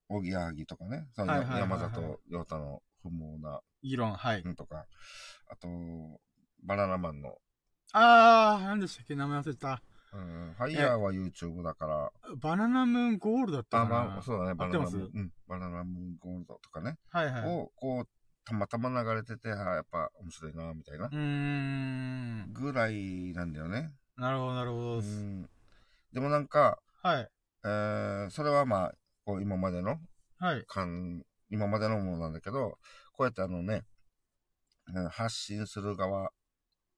[0.09, 4.42] おぎやはぎとかね、はいはいはいはい山里亮太の不毛な議論、はい。
[4.42, 4.87] うんとか、
[5.49, 5.69] あと、
[6.62, 7.38] バナナマンの、
[7.92, 9.83] あー、なんでしたっけ名前忘れた。
[10.12, 14.05] うん、ファイヤーは YouTube だから、バナナムーンゴールドだったあ、かな。
[14.05, 17.42] まあ、そうだね、合バナナムーン、うん、バナナムーンゴールドとかね、はいはい。
[17.42, 18.09] うを、こう、
[18.47, 22.53] たまたま流れてて、あやっぱ面白いな、みたいな、ーん。
[22.53, 23.93] ぐらいなんだよね。
[24.17, 25.09] なるほど、なるほうど。
[25.09, 25.49] ん。
[26.13, 27.29] でもなんか、はい。
[27.65, 29.99] えー、それはまあ、こう今までの
[30.39, 30.65] はい。
[30.67, 32.79] 感、今までのものなんだけど、
[33.13, 33.83] こうやってあのね、
[34.95, 36.31] うん発信する側、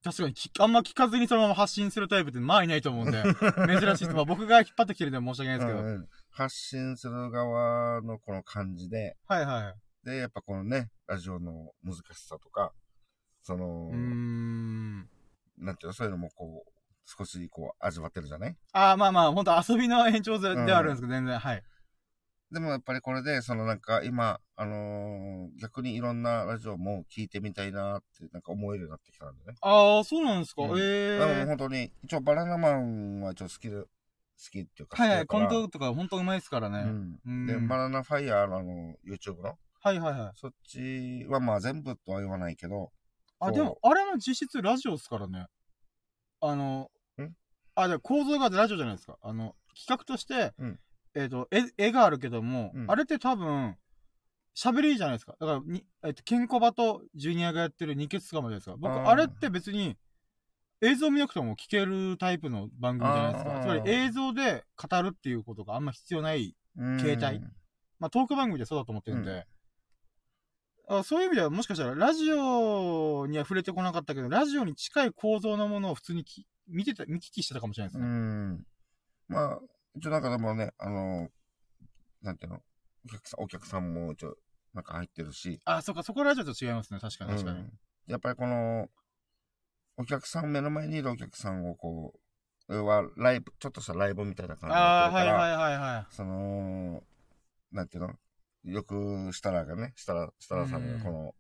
[0.04, 3.22] 確かにき、あんま聞かずにそのまま発信するタイプってまあいないと思うんで、
[3.66, 4.14] 珍しいです。
[4.14, 5.78] まあ僕が引っ張ってきてるんで申し訳ないですけど。
[5.80, 9.74] うんうん発信する側のこの感じで、はいはい。
[10.08, 12.72] で、やっぱこのね、ラジオの難しさとか、
[13.42, 15.08] そのうー、ん。
[15.58, 16.72] なんていうの、そういうのもこう、
[17.04, 18.56] 少しこう味わってるじゃない？
[18.72, 21.62] ああ、まあまあ、本当遊びの延長でではあるんですけど、全然、はい。
[22.50, 29.58] でもやっぱりこれで、そのなんか今、あのー逆にいろんなラジオも聞いてみたいなって、なんか思えるようになってきたんだよね。
[29.60, 30.62] ああ、そうなんですか？
[30.62, 33.86] うんええだからもう本当に、一応バナナマンはちょっと好きで、好
[34.50, 36.78] きっていうかはいはい、コントとか本当うまいですからね。
[36.80, 37.20] うん。
[37.26, 40.32] うんで、バナナファイヤーのあの、YouTube の、はいはいはい。
[40.34, 42.90] そっちはまあ全部とは言わないけど、
[43.40, 45.46] あ、でも、あれも実質ラジオですからね。
[46.40, 47.30] あのん、
[47.74, 49.16] あ、で構造がラジオじゃないですか。
[49.22, 50.78] あの、企画として、うん
[51.14, 53.76] えっ、と、絵、絵があるけども、うんあれって多分、
[54.54, 55.36] 喋りじゃないですか。
[55.40, 58.76] だから、に、えっ、と、ケンコバとジュニアがやってる二血かもじゃないですか。
[58.76, 59.96] 僕、あれって別に、
[60.80, 63.60] 映像見なくても聞けるタイプの番組じゃないですか。
[63.62, 67.40] つまり映像で語るっていうことがあんま必要ないうん携帯
[67.98, 69.46] まあ、トーク番組でそうだと思ってるんで、
[70.90, 78.08] あそういう意味ではもしかしたらラジオには触れてこなかったけど、ラジオに近い構造のものを普通にき見てた、見聞きしてたかもしれないですうね。
[78.08, 78.66] ん。
[79.28, 79.58] まあ、
[79.94, 81.28] 一応なんかでもね、あの、
[82.22, 82.62] なんていうの、
[83.04, 84.34] お客さん、お客さんも一応、
[84.72, 87.00] なんか入ってるし、あ、そっか、そこラジオと違いますね。
[87.00, 87.58] 確かに確かに。
[87.58, 87.72] うん
[88.06, 88.88] やっぱりこの、
[89.98, 92.14] お客さん、目の前にいるお客さんをこ
[92.68, 96.14] う、要はライブ、ちょっとしたライブみたいな感じでやああ、はいはいはいはい。
[96.14, 97.02] その、
[97.70, 98.14] なんていうの？
[98.64, 101.34] よく設楽がね、設楽、設楽さんがこの、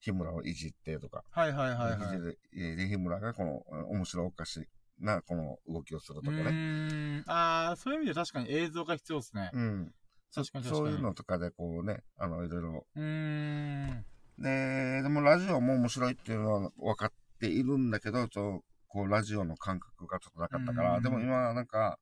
[0.00, 2.76] 日村をいじってとか、はいはいはいはい。
[2.76, 4.64] で日村がこの、うん面白おかしい
[5.04, 7.22] な、この動きをするとかうね。
[7.26, 9.50] ああ、そういう意味で確かに映像が必要ですね。
[9.52, 9.94] うん。
[10.34, 10.86] 確かに確かに。
[10.88, 12.86] そういうのとかでこうね、あの、いろいろ。
[12.94, 14.04] うーん。
[14.38, 21.98] で、でもラジオも面白いっていうのは分かっているんだけど、ちょこう、ラジオの感覚がちょっとなかったから、うんでも今なんか、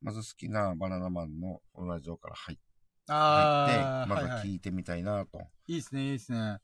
[0.00, 2.58] まず好きなバナナマンのラジオから入っ
[3.08, 4.48] て、ああ、まず。
[4.48, 5.40] 聞いてみたいなと。
[5.66, 6.58] いいですね、いいですね。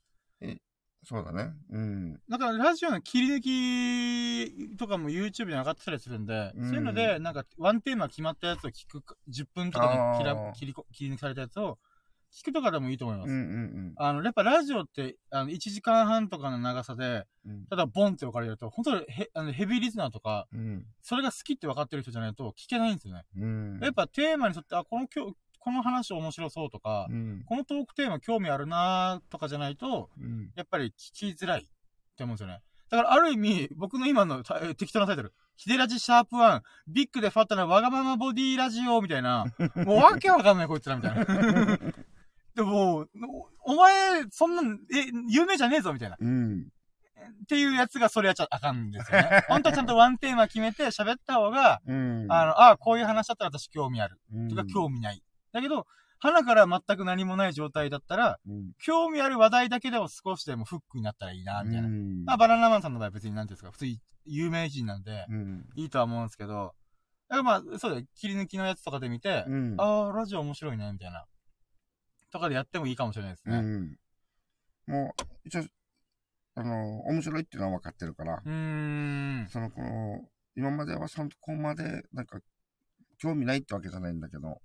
[1.05, 1.53] そうだね。
[1.69, 2.19] うん。
[2.27, 11.77] なんか、ラジオの切り抜きとかも YouTube に上がってたりするんで、うんそういうので、なんか、ワンテーマ決まったやつを聞くか、10分とかで切りこ切り抜きされたやつを
[12.33, 13.29] 聞くとかでもいいと思います。
[13.29, 17.65] うんうんあの、やっぱラジオって、あの、1時間半とかの長さで、うん。
[17.67, 20.85] ただボンって置かれると、本当にヘあのヘビーリスナーとか、うん。
[21.03, 23.25] それが好きって分かってる人じゃないと聞けないんですよね。
[23.37, 23.79] うん。
[23.79, 27.43] やっぱテーマに沿って、あ、この今日、この話面白そうとか、うん。
[27.47, 30.51] このトークテーマ興味あるなーとかじゃないと、うん。
[30.55, 32.61] やっぱり聞きづらいって思うんですよね。
[32.91, 34.43] だからある意味、僕の今の
[34.77, 41.25] 適当なタイトル、ヒデラジシャープワン、ビッグでファットなわがままボディラジオみたいな、 もうわけわかんないこいつらみたいな。
[41.25, 43.07] でも、
[43.65, 46.17] おお前、そんなん、え、有名じゃねえぞみたいな。
[46.19, 46.67] うん。
[47.43, 49.43] っていうやつがそれやっちゃあかんですよね。
[49.49, 52.27] 本当はちゃんとワンテーマ決めて喋った方が、うん。
[52.29, 54.21] あの、あこういう話だったら私興味ある。
[54.31, 55.23] うん、とか興味ない。
[55.55, 55.87] だけど、
[56.19, 58.73] 鼻から全く何もない状態だったら、うん。
[58.77, 61.87] 興味ある話題だけでも少しでもフックになったらいいな、みたいな。
[61.87, 65.65] うんまあ、バナナマンさんの場合は別になんていうんですか、普通に有名人なんで、うん。
[65.75, 66.75] いいとは思うんですけど、
[67.29, 69.75] だからまあ、そうだよ、切り抜きのやつとかで見て、うん。
[69.77, 71.25] ああ、ラジオ面白いね、みたいな。
[72.31, 73.57] とかでやってもいいかもしれないですね。
[73.57, 73.97] うん。
[74.87, 75.63] もう、一応、
[76.55, 79.47] あの、面白いっていうのは分かってるから、うーん。
[79.49, 80.21] その、この、
[80.57, 82.39] 今まではそこまで、なんか、
[83.17, 84.61] 興味ないってわけじゃないんだけど。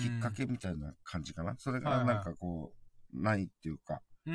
[0.00, 1.54] きっかけみたいな感じかな？
[1.58, 2.72] それが、なんかこ
[3.12, 4.00] う、ないっていうか。
[4.24, 4.32] で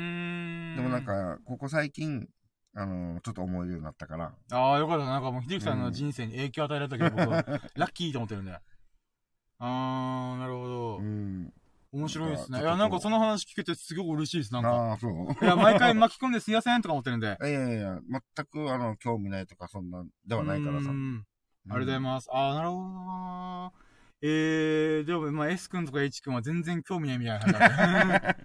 [0.82, 2.28] もなん、か、ここ最近、
[2.74, 4.34] あの、ちょっと思えるようになったから。
[4.52, 5.06] ああ、よかった。
[5.06, 8.58] なんかもう、秀樹さんの人生に影響を与えられたけど、僕は、 ラッキーと思ってるんで。
[9.58, 11.02] あー、なるほどう。
[11.02, 11.52] ん。
[11.92, 12.58] 面白いですね。
[12.60, 14.52] いや、なんかその話聞けてすごく嬉しいです。
[14.52, 14.68] なんか。
[14.68, 15.44] ああ、そう。
[15.44, 17.38] いや、毎回巻き込んですいませんとか思ってるんで。
[17.40, 20.90] いやいやいや、全く、あの、興味ないとか、そんなんではないからさ。
[20.90, 21.26] うーん
[21.68, 22.28] ありがとうございます。
[22.32, 23.72] あー、なるほどな
[24.22, 28.36] えー、でも、まあ、S 君とか H 君は全然興味ないみたいな感じなんで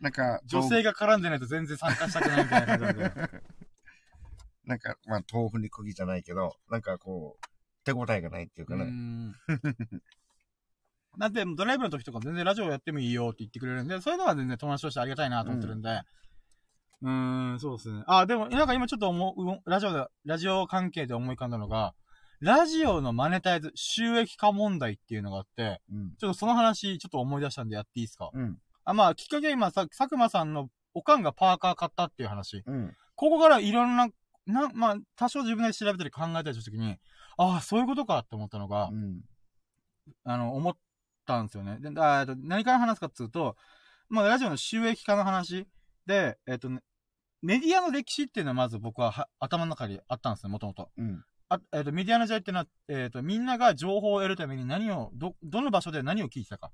[0.00, 3.12] なんか、 女性が絡んでないと全然参加したくないみたいな感じなんで。
[4.64, 7.46] なんか、まあ、豆腐に釘じゃないけど、なんかこう、
[7.84, 8.84] 手応えがないっていうかね。
[8.84, 9.32] ん。
[11.18, 16.00] だって、ドライブの時とか全然ラジオやってもいいよって言ってくれるんで、そういうのは全然友達としてありがたいなと思ってるんで。
[17.02, 18.04] うーん、そうですね。
[18.06, 21.94] あ、でも、なんか今ちょっと思う、うラジオで、ラジオ関係で思い浮かんだのが、
[22.42, 26.16] ラジオのマネタイズ、収益化問題っていうのがあって、うん。
[26.18, 28.30] ちょっとその話、ちょっと思い出したんでやっていいですか？
[28.34, 28.58] うん。
[28.84, 32.64] あ、まあ、きっかけは今、さ、佐久間さんのおかんがパーカー買ったっていう話。
[32.66, 32.92] うん。
[33.14, 34.08] ここからいろんな、
[34.46, 36.96] な、まあ、多少自分で調べたり考えたりしたときに、
[37.36, 39.20] ああ、そういうことかって思ったのが、うん。
[40.24, 40.76] あの、思っ
[41.24, 41.78] たんですよね。
[41.78, 43.56] で、あえっと何から話すかっていうと、
[44.08, 45.68] まあ、ラジオの収益化の話
[46.06, 46.80] で、えっとね、
[47.40, 50.90] メディアの歴史っていうのはまず僕はは頭の中にあったんですね、もともと。
[50.98, 51.24] うん。
[51.54, 56.70] あ、えっと、メディアの時代ってのは、えっと、みんなが情報を得るために何を、ど、どの場所で何を聞いてたか。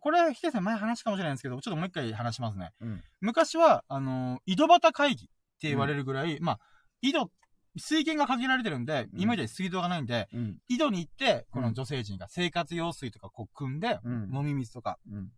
[0.00, 2.72] これ、ヒデさん前話かもしれないんですけど、ちょっともう一回話しますね。
[2.80, 5.28] うん昔は、あのー井戸端会議っ
[5.60, 6.58] て言われるぐらい、まあ、
[7.00, 7.30] 井戸、
[7.78, 10.58] 水源が限られてるんで、うん今まで水道がないんで、うん。
[10.68, 14.30] 井戸に行って、この女性陣が生活用水とかこう汲んで、うん。
[14.34, 15.30] 飲み水とか、うん。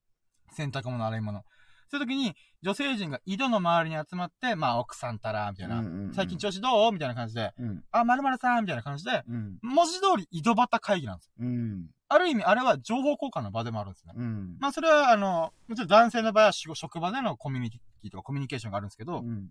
[0.52, 1.42] 洗濯物、洗い物。
[1.90, 5.78] そういう時に、女性陣が井戸の周りに集まって、まあ、奥さんたら、みたいな。
[5.78, 6.92] うんうんうん最近調子どう？
[6.92, 7.84] みたいな感じで、うん。
[7.90, 9.58] あ、まるまるさんみたいな感じで、うん。
[9.62, 11.32] 文字通り井戸端会議なんですよ。
[11.40, 11.90] うん。
[12.08, 14.14] ある意味、あれは情報交換の場でもあるんですね。
[14.16, 14.56] うん。
[14.58, 19.50] まあ、それは、あの、もちろん男性の場合は職場でのコミュニティとかコミュニケーションがあるんですけど、うん。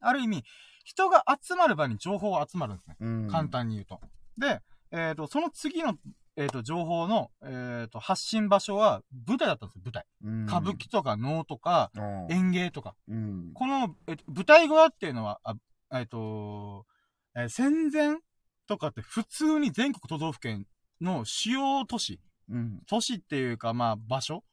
[0.00, 0.44] ある意味、
[0.84, 2.96] 人が集まる場に情報が集まるんですね。
[3.00, 3.28] うん。
[3.28, 4.00] 簡単に言うと。
[4.38, 5.94] で、えっ、と、その次の、
[6.36, 10.04] えっ、と、情報の、えっ、と、発信場所は舞台だったんですよ、舞台。
[10.22, 10.44] うん。
[10.44, 12.32] 歌舞伎とか能とか、うん。
[12.32, 12.94] 演芸とか。
[13.08, 13.52] うん。
[13.54, 15.54] この、えっと舞台側っていうのは、あ
[15.92, 16.86] えっ、と、
[17.34, 18.18] えー戦前
[18.66, 20.66] とかって普通に全国都道府県
[21.00, 22.20] の主要都市、
[22.50, 22.82] うん。
[22.86, 24.44] 都市っていうか、まあ、場所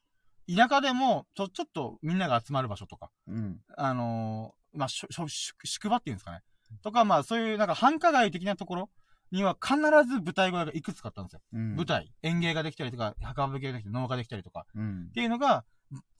[0.47, 3.59] 田舎でも、ちょ、ちょっとみんなが集まる場所とか、うん。
[3.75, 6.41] あのーまあ、しょ、しょ、宿宿場っていうんですかね。
[6.81, 8.89] とか、まあ、そういうなんか繁華街的なところ
[9.33, 11.41] には必ず舞台小屋がいくつかあったんですよ。
[11.53, 11.75] うん。
[11.75, 11.85] 舞。
[11.85, 14.65] 台、演芸ができたりとか、墓場ができたり、能ができたりとか。
[14.75, 15.11] うんっ。
[15.11, 15.65] ていうのが、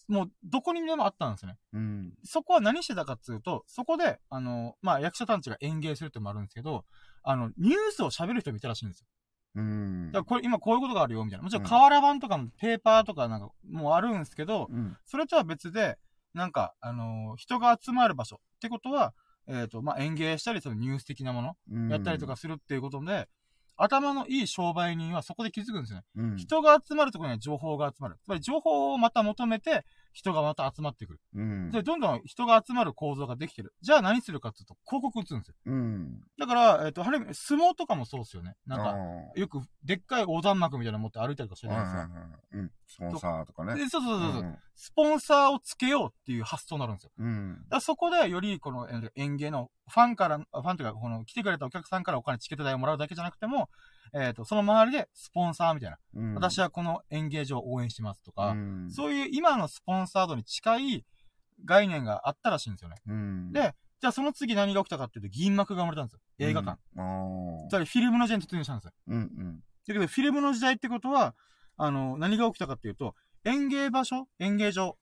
[0.07, 1.57] もう、どこにでもあったんですよね。
[1.73, 2.13] うん。
[2.23, 6.85] そこは何してたかっていうと、そこで、あの、まあ、役者たちが演芸するってのもあるんですけど、
[7.21, 9.07] あの、ニュースを喋る人もいたらしいんですよ。
[9.55, 10.07] うん。
[10.07, 11.43] だからこれ、今こういうことがあるよ、みたいな。
[11.43, 14.97] もちろん瓦版とかも、ペーパーとかなんか、もうあるんですけど、うん。
[15.05, 15.97] それとは別で、
[16.33, 19.13] なんか、あのー人が集まる場所ってことは、
[19.47, 21.89] えっ、と、まあ、演芸したり、そのニュース的なもの、うん。
[21.89, 23.27] やったりとかするっていうことで、
[23.75, 26.03] 頭のいい商売人はそこで気づくんですよね。
[26.15, 26.37] うん。
[26.37, 28.17] 人が集まるところには情報が集まる。
[28.23, 31.19] つまり情報をまた求めて、人がまた集まってくる。
[31.35, 31.71] うん。
[31.71, 33.73] で、どんどん人が集まる構造ができてる。
[33.81, 35.55] じゃあ何するかっていうと、広告打つんですよ。
[35.65, 36.21] うん。
[36.39, 38.55] だから、えっ、と、ある意味、相撲とかもそうですよね。
[38.67, 41.99] なんあか、よく、でっかい横断幕みたいなの持って歩いたりとかしてるんですよ。
[41.99, 42.09] はい
[42.53, 42.71] うん。
[42.87, 43.75] スポンサーとかね。
[43.75, 47.11] でそうそうそうそう、うんスポンサーをつけようっていう発想になるんですよ。
[47.19, 47.65] うん。
[47.69, 53.69] だそこでよりこのえー演芸のファンから、ファンというか、この来てくれたお客さんからお金、チケット代をもらうだけじゃなくても、
[54.13, 55.97] えっ、と、その周りでスポンサーみたいな。
[56.15, 56.33] うん。
[56.35, 58.91] 私はこの演芸場を応援してますとか、うん。
[58.91, 61.05] そういう今のスポンサードに近い
[61.65, 62.97] 概念があったらしいんですよね。
[63.07, 63.51] うん。
[63.51, 66.19] で、じゃあその次何が起きたかっていうと、銀幕が生まれたんですよ。
[66.39, 66.79] 映画館。
[66.95, 67.69] うん。
[67.69, 68.91] つまりフィルムの時代に突入したんですよ。
[69.07, 69.63] うんうん。
[69.87, 71.35] だけど、フィルムの時代ってことは、
[71.77, 74.27] あの、何が起きたかっていうと、演芸場所？
[74.39, 74.97] 演芸場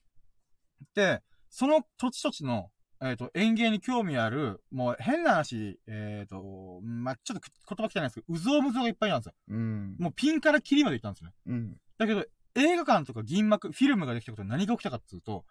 [0.86, 2.72] って、その土地土地の、
[3.04, 9.34] えっ、と、演芸に興味ある、もう変な話、えっ、と、まあ、ちょっと言葉汚いんですけど、うぞうむぞうがいっぱいなんですよ。
[9.50, 9.96] うん。
[10.00, 11.34] もうピンからキリまで行ったんですよね。
[11.48, 11.78] うん。
[11.98, 12.24] だけど、
[12.56, 15.46] 映画館とか銀幕、フィルムができたことで何が起きたかっていうと、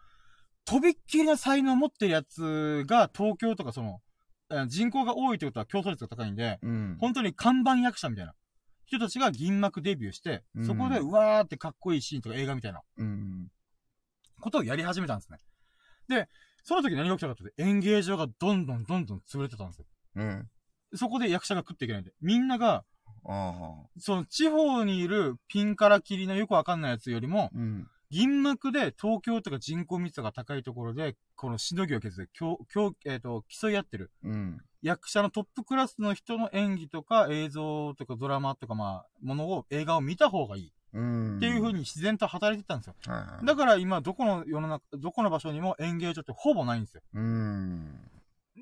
[0.64, 4.00] とびっきりな才能を持ってるやつが東京とかその、
[4.50, 6.96] えー人口が多いってことは競争率が高いんで、うん。
[7.00, 8.34] 本当に看板役者みたいな
[8.86, 13.48] 人たちが銀幕デビューして、うんそこでうわーってかっこいいシーンとか映画みたいなうん。
[14.40, 15.38] ことをやり始めたんですね。
[16.08, 16.28] で、
[16.62, 19.86] その時何が起きたかというと演芸場がどんどんどんどん潰れてたんですよ。
[20.16, 20.48] うん。
[20.94, 22.12] そこで役者が食っていけないんで。
[22.20, 22.84] みんなが、
[23.24, 23.88] ああ。
[23.98, 27.88] その地方にいるピンからキリのよくわかんないやつよりも、うん。
[28.10, 34.10] 銀幕で東京とか人口密度が高いところで、このしのぎを削って、競、競、えっ、と、競い合ってる。
[34.24, 34.58] うん。
[34.82, 40.72] 役者のトップクラスの人の演技とか映像とかドラマとかまあ、ものを、映画を見た方がいい。
[40.92, 41.36] うん。
[41.36, 42.94] っていう風に自然と働いてたんですよ。
[43.06, 43.46] はいはい。
[43.46, 47.02] だから今、どこの世の中、どこの場所にも演芸場ってほぼないんですよ。
[47.14, 48.00] うん。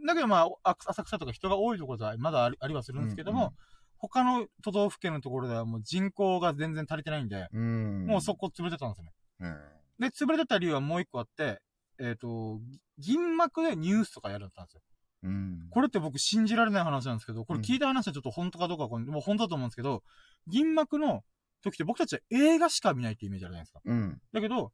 [0.06, 3.52] だけどまあ、あ浅草とか人が多いところではまだありありはするんですけども、うんうん
[3.98, 8.06] 他の都道府県のところではもう人口が全然足りてないんで、うん。
[8.06, 9.12] もうそこ潰れてたんですよね。
[9.40, 10.08] うん。
[10.08, 11.60] で、潰れてた理由はもう一個あって、
[11.98, 12.60] えっ、と、
[12.98, 14.80] 銀幕でニュースとかやるんだったんですよ。
[15.24, 15.66] うん。
[15.70, 20.04] これって僕信じられない話なんですけど、これ聞いた話はちょっと本当かどうかはこれもう本当だと思うんですけど、
[20.46, 21.24] 銀幕の
[21.62, 23.80] 時って僕たちは映画しか見ないってイメージあるじゃないですか。
[23.84, 24.20] うん。
[24.32, 24.72] だけど、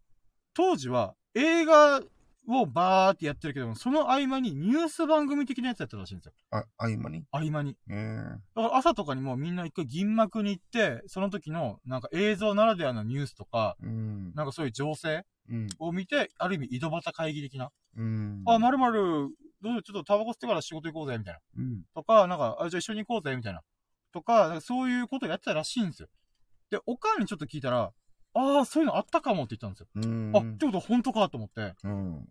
[0.55, 2.01] 当時は映画
[2.47, 6.33] をバーってやってるけども、その合間にニュース番組的なやつやってたらしいんですよ。
[6.51, 7.25] あ、合間に？
[7.31, 7.77] 合間に。
[7.91, 8.17] ええ。
[8.55, 14.33] だから朝とかにもみんな一回銀幕に行って、その時のなんか映像ならではのニュースとか、うん。
[14.35, 15.67] なんかそういう情勢うん。
[15.79, 17.71] を見て、ある意味井戸端会議的な。
[17.97, 18.43] うん。
[18.47, 19.29] あ、まるまる、
[19.63, 21.41] どうぞちょっとタバコ吸ってから仕事行こうぜ、みたいな。
[21.59, 21.83] うん。
[21.95, 23.61] とか、なんか、あ、じゃあ一緒に行こうぜ、みたいな。
[24.13, 26.09] とか、かそういうことやってたらしいんですよ。
[26.75, 27.93] で、おかんにちょっと聞いたら、
[28.35, 29.87] ああ、そういうのあったかもって言ったんですよ。
[29.95, 30.33] うん。
[30.35, 31.75] あ、ってことは本当かと思って。
[31.85, 32.29] うん。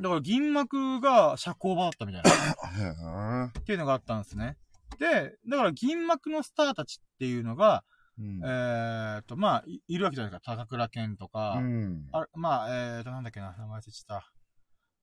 [0.00, 3.50] だから銀幕が社交場だったみたいな。
[3.58, 4.56] っていうのがあったんですね。
[5.00, 7.84] で、だから銀幕のスターたちっていうのが、
[8.16, 8.40] うん。
[8.44, 10.56] えーっと、まあ、いいるわけじゃないですか。
[10.56, 12.08] 高倉健とか、うん。
[12.12, 14.32] あまあ、えーっと、なんだっけな、名前忘れちゃった。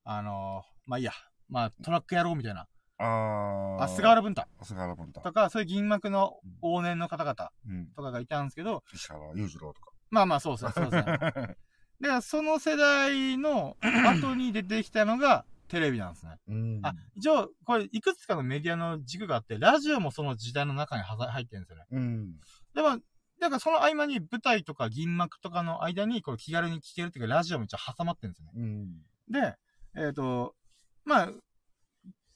[0.05, 1.11] あのー、まあいいや。
[1.49, 2.67] まあ、トラック野郎みたいな。
[2.97, 3.83] ああ。
[3.83, 5.21] あ、菅原文太菅原文太。
[5.21, 7.87] とか、そういう銀幕の往年の方々うん。
[7.95, 9.91] とかがいたんですけど、石原裕次郎とか。
[10.09, 11.57] まあまあ、そうそうそうですね。
[11.99, 16.37] で、その世代の 後に出てきたのがテレビなんですね。
[16.47, 16.79] うん。
[16.83, 21.85] あ、一応、これ、いくつかのメディアの軸があって、ラジオもその時代の中に入ってるんですよね。
[21.91, 22.33] うん。
[22.73, 22.99] でも、
[23.39, 28.51] だからその合間に舞台とか銀幕とかの間に、これ気軽に聞けるっていうか、ラジオも一応挟まってるんですよね。
[28.55, 29.01] うん。
[29.29, 29.55] で、
[29.95, 30.55] えっ、と、
[31.03, 31.31] まあ、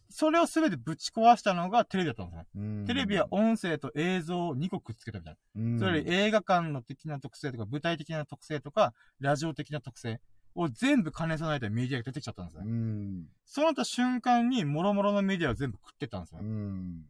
[0.10, 2.46] それをすべてぶち壊したのがテレビだったんですね。
[2.56, 2.86] うん。
[2.86, 5.64] テレビは音声と映像を2個くっつけたみたいな。
[5.64, 10.20] うん、それより映画館の的な特性とか、舞台的な特性とか、ラジオ的な特性
[10.56, 12.72] を全部兼ね備えたメディアが出てきちゃったんですうね。
[12.72, 13.26] ん、ん。
[13.46, 16.46] そうなった瞬間に、諸々のメディアを全部食ってったんですよう。
[16.46, 17.06] ん。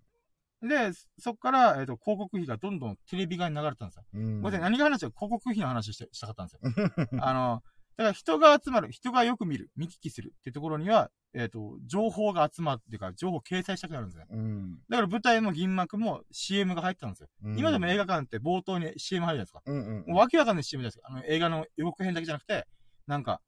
[0.61, 4.03] で、そっから、えっ、と、広告費がどんどんテレビ側に流れてたんですよ。
[4.13, 4.41] うん。
[4.41, 7.09] 何が話か広告費の話してしたかったんですよ。
[7.23, 7.63] あの、
[7.99, 14.25] だから人が集まる、人がよく見る、見聞きするっていうところには、えっ、と、情報が集まってか、情報を掲載したくなるんですね。
[14.29, 14.77] うん。
[14.87, 17.27] だから舞台も銀幕も CM が入ってたんですよ。
[17.43, 19.61] うん今でも映画館って冒頭に CM 入るじゃないですか。
[19.65, 20.05] うんうん。
[20.07, 21.07] もうわけわかんない CM じゃないですか。
[21.09, 22.65] あの、映画の予告編だけじゃなくて、
[23.05, 23.41] なんか、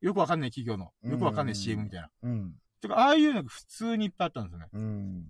[0.00, 2.10] よくわかんない企業の、よくわかんない CM みたいな。
[2.24, 2.54] うん。
[2.80, 4.66] てか、ああいうのが普通にいっぱいあったんですよね。
[4.72, 5.24] うん。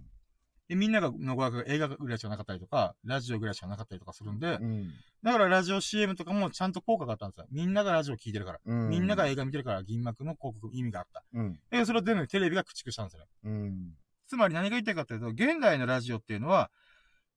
[0.68, 4.90] で、みんながの語学が映画ぐらいしかなかったりとか、ラジオぐらいしかなかったりとかするんで、うん。
[5.22, 7.46] だからラジオ CM とかもちゃんと効果があったんですよ。
[7.50, 8.60] みんながラジオ聞いてるから。
[8.64, 8.88] うん。
[8.88, 11.22] みんなが映画見てるから銀幕の広告意味があった。
[11.34, 11.58] うん。
[11.70, 13.28] で、それを全部テレビが駆逐したんですよね。
[13.44, 13.94] うん。
[14.26, 16.70] つまり何が言いたいかというと、現代のラジオっていうのは、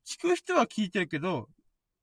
[0.05, 1.49] 聞く人は聞いてるけど、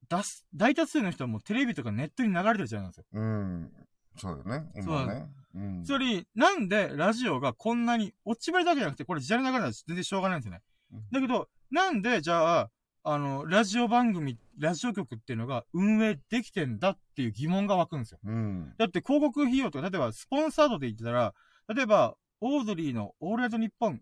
[0.09, 3.05] 出す、大多数の人はもうテレビとかネットに流れてるじゃないですよ。
[3.13, 3.71] うん。
[4.17, 4.67] そうだね。
[4.75, 5.25] そう今ね。
[5.55, 5.83] うん。
[5.83, 10.74] つまり、なんでラジオがこんなに、落ちぶりだけじゃなくて、これ時代の流れだと全然しょうがないんですよねうん。
[11.11, 12.71] だけど、なんでじゃあ、
[13.03, 18.19] あの、ラジオ番組、ラジオ局っていうのが運営できてんだっていう疑問が湧くんですよ。
[18.25, 18.73] うん。
[18.77, 21.33] だって広告費用とか、例えばスポンサードで言ってたら、
[21.73, 24.01] 例えば、オードリーのオールナイトニッポン、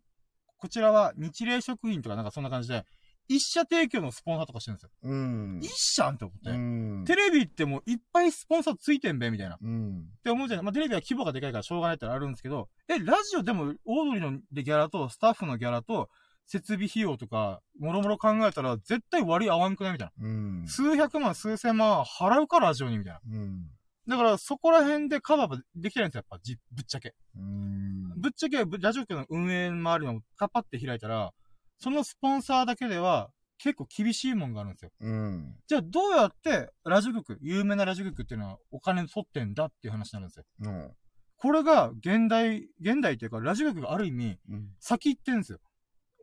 [0.57, 2.85] こちらは日霊食品とかなんかそんな感じで、
[3.27, 4.89] 一社提供のスポンサーとかしてるんですよ。
[5.03, 5.59] うん。
[5.61, 6.49] 一社って思って。
[6.49, 7.03] うん。
[7.05, 9.55] テレビってもういっぱいスポンサーついてんべみたいな。
[9.55, 10.05] っうん。
[10.23, 10.65] て思うじゃない。
[10.65, 16.09] まあ、テレビは規模がでかいからしょうがないってあるんですけど、え、ラジオでもオードリーのでギャラとスタッフのギャラと
[16.45, 20.27] 設備費用とか、もろもろ考えたら絶対割り合わんくないみたいな。
[20.27, 20.31] う
[20.63, 20.67] ん。
[20.67, 23.19] 数百万、数千万払うかラジオにみたいな。
[23.25, 23.67] うん。
[24.07, 27.13] だからそこら辺でカバーできてないんですよ、やっぱ、じ、ぶっちゃけ。
[27.37, 28.19] うん。
[28.19, 31.31] ぶっちゃけ、ぶラジオ局の運営周りのカパって開いたら、
[31.77, 34.91] そのスポンサーだけでは結構厳しいもんがあるんですよ。
[34.99, 35.55] うん。
[35.67, 40.45] じゃあどうやってラジオ局、有名なラジオ局っていうのはお金取ってんだっていう話になるんですよ。
[40.59, 40.91] うん。
[41.37, 44.69] これが現代、現代っていうかラジオ局がある意味うん。
[44.79, 45.59] 先行ってんですよ。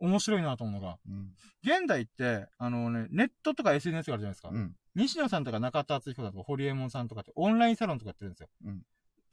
[0.01, 0.97] 面白いなと思うのが。
[1.07, 1.33] うん。
[1.63, 4.49] 現代って、あのね、ネットとか SNS があるじゃないですか。
[4.49, 4.75] うん。
[4.95, 8.49] 西野さんとか中田敦彦さんとか堀江門さんとかってオンラインサロンとかやってるんですよ。
[8.65, 8.81] うん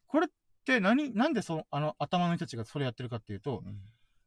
[0.08, 0.30] これっ
[0.64, 3.62] て何、なんでその、あの、頭の人たちがそれやってるかっていうと、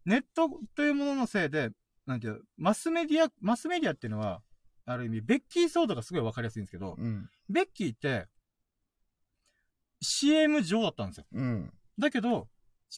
[0.05, 1.71] ネットというもののせいで、
[2.05, 4.41] なんていう、マスメディア、マスメディアっていうのは、
[4.85, 7.29] ある意味、ベッキーソードがすごいわかりやすいんですけど、うん。
[7.49, 8.27] ベッキーって、
[10.01, 11.25] CM 上だったんですよ。
[11.31, 11.73] うん。
[11.97, 12.47] だけど、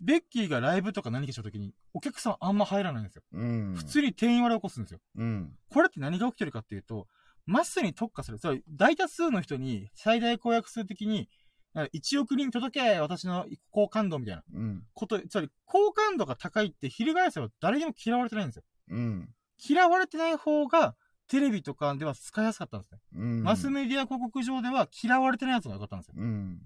[0.01, 3.23] ベッキーがライブとか何かした時に、お客さんあんま入らないんですよ。
[3.33, 3.73] うん。
[3.75, 4.99] 普通に店員割れ起こすんですよ。
[5.17, 5.55] うん。
[5.69, 7.07] これって何が起きてるかっていうと、
[7.45, 8.39] マスに特化する。
[8.39, 11.29] つまり、大多数の人に最大公約数的に、
[11.73, 14.83] なんか1億人届け私の好感度みたいなうん。
[14.93, 18.63] こと、つまり、好感度が高いって翻せば誰にも嫌われてないんですよ。
[18.89, 19.29] うん。
[19.57, 20.95] 嫌われてない方が、
[21.27, 22.99] テレビとかでは使いやすかったんですね。
[23.15, 23.43] うん。
[23.43, 26.15] マスメディア広告上では嫌われてないやつが良かったんですよ。
[26.17, 26.59] うん。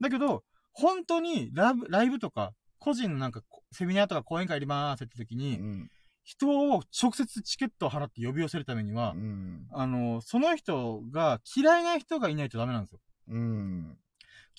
[0.00, 5.90] だけど、本当にラブライブとか、個人のなんか、セミナーとか講演会やりまーすって時うに、ん。
[6.24, 9.66] 人を直接チケットを払って呼び寄せるためにはう、ん。
[9.72, 13.00] あの、その人が嫌いな人がいないとダメなんですよ。
[13.28, 13.98] うん。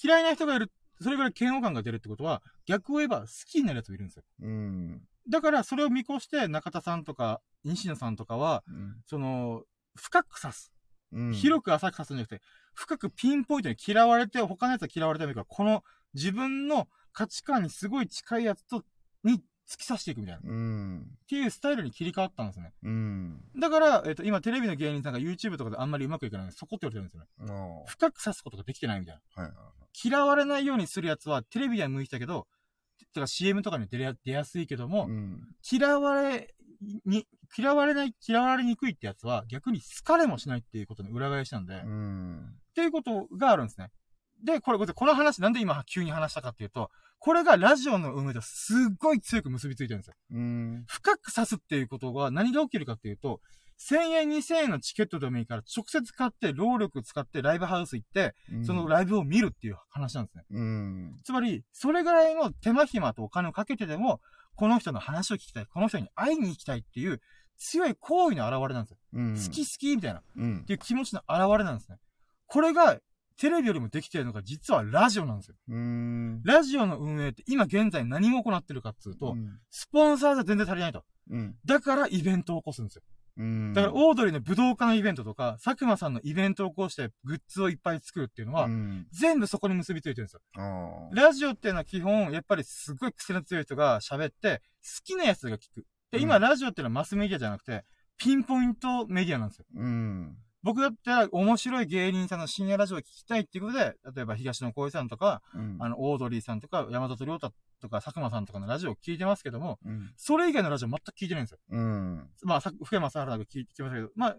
[0.02, 4.24] 嫌いな人がいる、それぐらい嫌悪感が出るってことは、逆を言えば好きになるやついるんですよ。
[4.42, 5.02] うん。
[5.30, 8.64] だから、それを見越して、中田さんとか、西野さんとかは、
[9.06, 9.64] その、
[9.96, 10.72] 深く刺す。
[11.12, 11.32] うん。
[11.34, 12.42] 広く浅く刺すんじゃなくて、
[12.74, 18.84] 深くピンポイントに嫌われて、他のやつは嫌われてもいいから、この自分の価値観にすごい近いやつと、
[19.24, 20.40] に突き刺していくみたいな。
[20.40, 21.08] っうん。
[21.28, 22.74] ていうスタイルに切り替わったんですね。
[22.84, 23.42] うん。
[23.58, 27.84] だから、えっ、と、今テレビの芸人さんが YouTube とかであんまりうまくいかないそこって言われてるんですよね。
[27.88, 29.44] 深く刺すことができてないみたいな。
[29.44, 29.72] はいは
[30.04, 32.48] 嫌われないようにするやつは、テレビでは向いてたけど、
[33.14, 35.12] てか CM とかに出や出やすいけども、い。
[35.12, 35.56] うん。
[35.70, 36.54] 嫌われ
[37.06, 42.56] に、嫌われない、嫌われにくいってやつは、逆に好かれもしないっていうことの裏返しなんで、っうん。
[42.74, 43.90] ていうことがあるんですね。
[44.44, 46.90] で、これ、この話なんで今急に話したかっていうと、
[47.20, 50.14] これがラジオの運営とすっごい強く結びついてるんですよ。
[50.32, 50.84] うん。
[50.88, 53.42] 深く刺すっていうことが何が起きるかっていうと、
[53.80, 60.46] 1000円、2000円のチケットでもいいから直接買って、労力使ってライブハウス行って、そのライブを見るっていう話なんですね。
[60.52, 61.20] うん。
[61.24, 64.20] つまり、それぐらいの手間暇とお金をかけてでも、
[64.56, 67.22] この人の話を聞きたい、この人に会いに行きたいっていう
[67.58, 68.98] 強い行為の表れなんですよ。
[69.14, 69.36] うん。
[69.36, 70.66] 好き好きみたいな、っうん。
[70.66, 71.98] ていう気持ちの表れなんですね。
[72.48, 73.00] これが、
[73.42, 75.56] テレビよりもできてるのが実はラジオなんですよ。
[75.68, 76.44] うん。
[76.44, 79.36] ラジオの運営って今現在何を行ってるかっていうと、
[79.72, 81.04] スポンサーじゃ全然足りないと。
[81.32, 81.56] うん。
[81.66, 83.02] だからイベントを起こすんですよ。
[83.38, 83.74] うん。
[83.74, 89.08] だから、オードリーの武道館イベントとか、佐久間さんのイベントを起こしてグッズをいっぱい作るっていうのは、うん。
[89.12, 90.42] 全部そこに結びついてるんですよ。
[91.12, 95.88] ラジオっていうのは基本、やっぱりすごい癖の強い人が喋って、好きなやつが聞く。
[96.12, 97.86] で、今、うんラジオっていうのはマスメディアじゃなくて、
[98.18, 99.66] ピンポイントメディアなんですよ。
[99.74, 100.38] うん。
[100.64, 105.78] 僕だったら面白い芸人さんの深夜ラジオを聞きたいっていうことで、例えば東野幸治さんとか、うん。
[105.80, 107.52] あの、オードリーさんとか、山里亮太
[107.82, 110.14] とか、佐久間さんとかのラジオを聞いてますけども、うん。
[110.18, 111.58] それ以外のラジオ全く聞いてないんですよ。
[111.70, 112.30] うん。
[112.44, 114.38] まあ、さ福山雅治なんか聞いてきましたけど、まあ、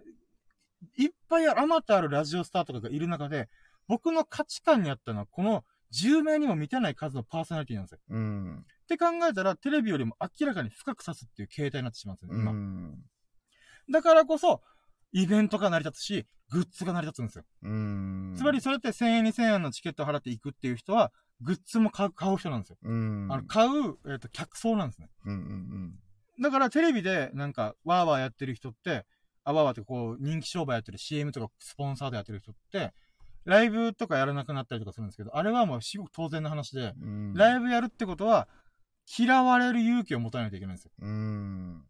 [0.97, 3.49] いっぱいあまたあるラジオスターとかがいる中で、
[3.89, 7.99] 僕の価値観にあったのは、この10名にも満たない数のパーソナリティなんですよ。
[8.09, 8.57] うん。
[8.59, 12.53] って考えたら、テレビよりも明らかに深く刺すっていう形態になってしまうんですよね、今。
[12.53, 12.99] うん。
[13.91, 14.63] だからこそ、
[15.13, 17.45] イベントが成り立つし、グッズが成り立つんですよ。
[17.63, 18.35] うん。
[18.37, 22.77] つまり、それって1000円、2000円のチケットを払っていくっていう人は、グッズも買う、買う人なんですよ。
[22.83, 23.29] うん。
[23.31, 25.09] あの、買う、えっ、と、客層なんですね。
[25.27, 25.99] うんうん
[26.41, 29.05] だからテレビでなんか、わーわーやってる人って、
[29.45, 32.93] あ、わーわーってこう、人気商売やってる CM とかスポンサーでやってる人って、
[33.45, 37.35] ライブとかやらなくなったりとかするんですけど、あれはもうすごく当然の話で、うん。
[37.35, 38.49] ライブやるってことは、
[39.19, 40.93] 嫌われる勇気を持たないといけないんですよ。
[41.01, 41.85] うん。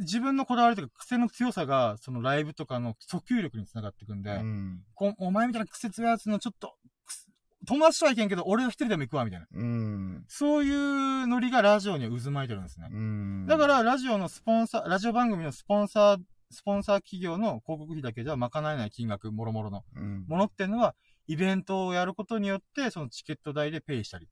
[0.00, 4.82] 自分のこだわりとか癖の強さが、そのライブとかの訴求力につながっていくんで、うん。
[4.94, 6.74] こお前みたいな癖強いやつのちょっと、
[7.66, 9.46] 友達とはいけんけど、俺は一人でも行くわ、みたいな。
[9.52, 10.24] うん。
[10.28, 12.88] そういうノリがラジオには渦巻いてるんですね。
[12.90, 13.46] うん。
[13.46, 16.18] だから、ラジオのスポンサー、ラジオ番組のスポンサー、
[16.50, 20.24] スポンサー企業の広告費だけじゃ賄えない金額、もろもろのうん。
[20.26, 20.94] ものっていうのは、
[21.26, 24.26] イベントをやることによって、そのチケット代でペイしたり、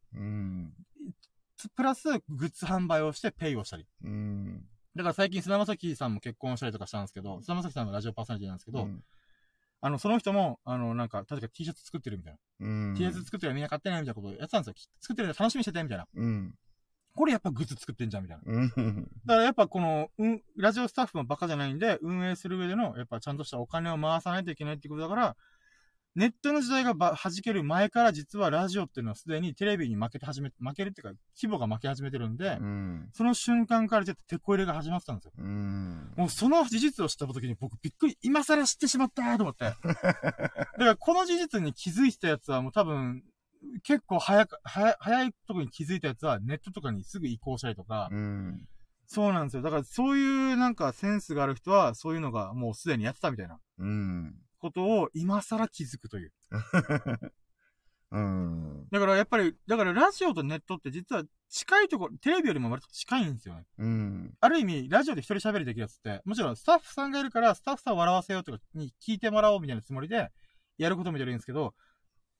[1.76, 3.87] プラスグッズ販売をしてペイをしたり。
[4.99, 5.05] うん。
[5.05, 9.03] だから最近菅田将暉さんも結婚したりとかしたんですけど、菅田将暉さんのラジオパーソナリティなんですけど、うん
[9.80, 12.66] あの、その人も、あの、なんか、確か T シャツ作ってるみたいな。
[12.66, 12.94] うん。
[12.96, 14.74] T シャツ作ってるみんな買ってねみたいなことをやってたんですよ。
[15.01, 16.07] 作ってるんで楽しみにしててみたいな。
[16.14, 16.55] うん。
[17.14, 18.53] これやっぱグッズ作ってんじゃんみたいな。
[18.55, 19.09] うん。
[19.24, 25.36] だからやっぱこの、うん、ラジオスタッフもバカじゃないんで、運営する上での、やっぱちゃんとしたお金を回さないといけないってことだから、
[26.19, 33.09] ネットの時代がば弾ける前から実はラジオっていうのはすでにテレビに負けて始め、負けるっていうか、規模が負け始めてるんで、うん。
[33.12, 35.33] その瞬間からちょっと手こ入れが始まってたんですよ。
[35.39, 36.12] うん。
[36.16, 39.66] もうその事実を知った時に僕びっくり、今更知ってしまったと思って。
[39.85, 43.23] だからこの事実に気づいてたやつはもう多分、
[43.85, 48.66] 結構早く、早い、早いとこに気づいたやつはネットとかにすぐ移行したりとか、うん。
[49.07, 49.62] そうなんですよ。
[49.62, 54.35] だからそういうなんかセンスがある人はそういうのがもうすでにやってたみたいなうん。
[54.59, 56.32] ことを今更気づくという。
[58.11, 58.86] うん。
[58.90, 63.64] だからやっぱり、だからラジオとネットって実は近いところ、テレビよりも割と近いんですよね。
[63.78, 64.34] うん。
[64.40, 70.30] ある意味、ラジオで一人喋りできるやつって、もちろんスタッフさんがいるから、スタッフさんを笑わせようとかに聞いてもらおうみたいなつもりで、
[70.78, 71.74] やることもできるんですけど、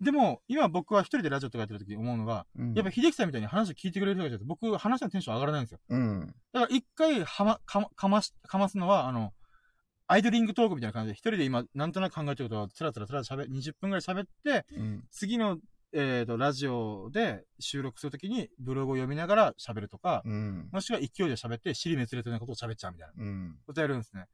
[0.01, 5.81] でも、今僕は一人でラジオとかやってる時に思うのが、うんやっぱ秀樹さんみたいに話を聞いてくれる人がいると、僕、話のテンション上がらないんですよ。
[5.89, 6.35] うん。
[6.53, 9.33] だから一回、はま、かま、かまし、かますのは、あの、
[10.11, 15.05] アイドリングトークみたいな感じで、一人で今、なんとなく考えてることを、つらつらつら喋、20分くらい喋って、うん。
[15.11, 15.59] 次の、
[15.93, 20.69] えっ、と、ラジオで収録するときに、ブログを読みながら喋るとか、うん。
[20.73, 23.57] もしくは勢いで喋って、尻滅裂なことを喋っちゃうみたいなうん。
[23.67, 24.25] ことやるんですね。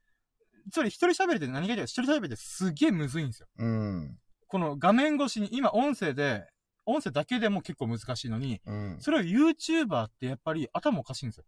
[0.71, 3.47] つまり、一人喋りって何が言いたいか、一人喋りってすげえむずいんですよ。
[3.57, 4.17] うん。
[4.47, 6.45] この画面越しに、今音声で、
[6.85, 8.97] 音声だけでも結構難しいのに、うん。
[8.99, 11.45] それを YouTuber ってやっぱり頭おかしいんですよ。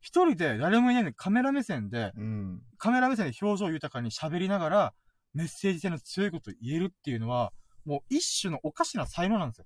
[0.00, 2.62] 一人で誰もいないのにカメラ目線で、うん。
[2.78, 4.94] カメラ目線で表情豊かに喋りながら、
[5.34, 7.52] メッセージ性の強いことを言えるっていうのは、
[7.84, 9.64] もう一種のおかしな才能なんですよ。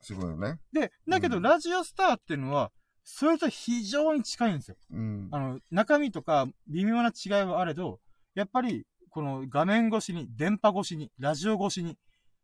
[0.00, 0.58] すごいよね。
[0.72, 2.72] で、だけどうんラジオスターっていうのは、
[3.04, 4.76] それと非常に近いんですよ。
[4.90, 5.28] うん。
[5.32, 8.00] あの、中身とか微妙な違いはあれど、
[8.34, 11.96] やっぱり、この画面越しに、電波越しに、ラジオ越しに、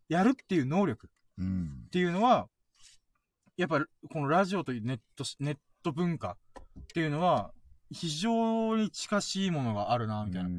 [0.08, 1.10] やるっていう能力うん
[1.42, 1.90] っ。
[1.90, 2.48] ていうのは、
[3.56, 3.80] やっぱ
[4.12, 6.62] このラジオというネットし、ネット文化っ
[6.92, 7.52] ていうのは、
[7.90, 10.50] 非常に近しいものがあるな、みたいな。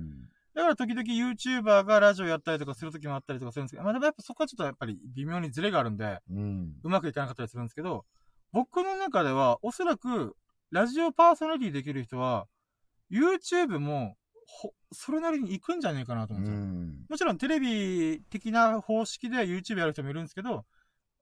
[0.55, 6.75] だから時々 YouTuber がラジオやったりとかする時もあったりとかするんですけど、まあでもやっぱそこはちょっとやっぱり微妙にズレがあるんで、うん。
[6.81, 8.05] うまくいかなかったりするんですけど、
[8.53, 10.37] 僕の中では、おそらく、
[10.71, 12.47] ラジオパーソナリティできる人は、
[13.11, 14.24] YouTube も、ほ、
[14.91, 16.65] それなりに行くんじゃねえかなとう思うんですよ。
[16.65, 17.05] ん。
[17.09, 20.65] もちろんテレビ的な方式で YouTube やる人もいるんですけど、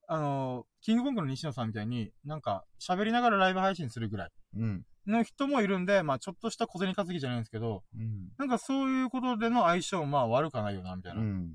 [0.08, 4.86] あの、キングコングの西野さんみたいに、なんか、喋りながらライブ配信するぐらいうん。
[5.08, 8.30] の人もいるんで、まあちょっとした小銭稼ぎじゃないんですけど、うん。
[8.38, 11.22] なんかそういうことでの相性もまあ悪くはないよな、みたいな。
[11.22, 11.54] うん。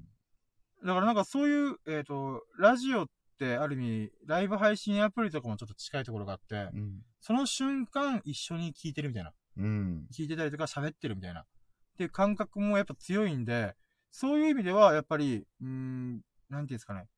[0.85, 3.07] だからなんかそういう、えっ、と、ラジオっ
[3.39, 7.03] てある意味、ライブ配信アプリとかもちょっと近いところがあって、うん。
[7.21, 9.33] その瞬間一緒に聞いてるみたいな。
[9.57, 10.07] うん。
[10.13, 11.45] 聞いてたりとか喋ってるみたいな。
[11.99, 13.75] っていう感覚もやっぱ強いんで、
[14.13, 17.09] そういう意味ではやっぱり、うーん、なんていうんですかね。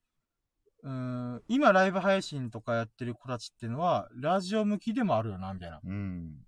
[0.83, 5.81] うーん、今ライブ配信とかやってる子たちっていうのは、ラジオ向きでもあるよな、みたいな。
[5.85, 6.47] うん。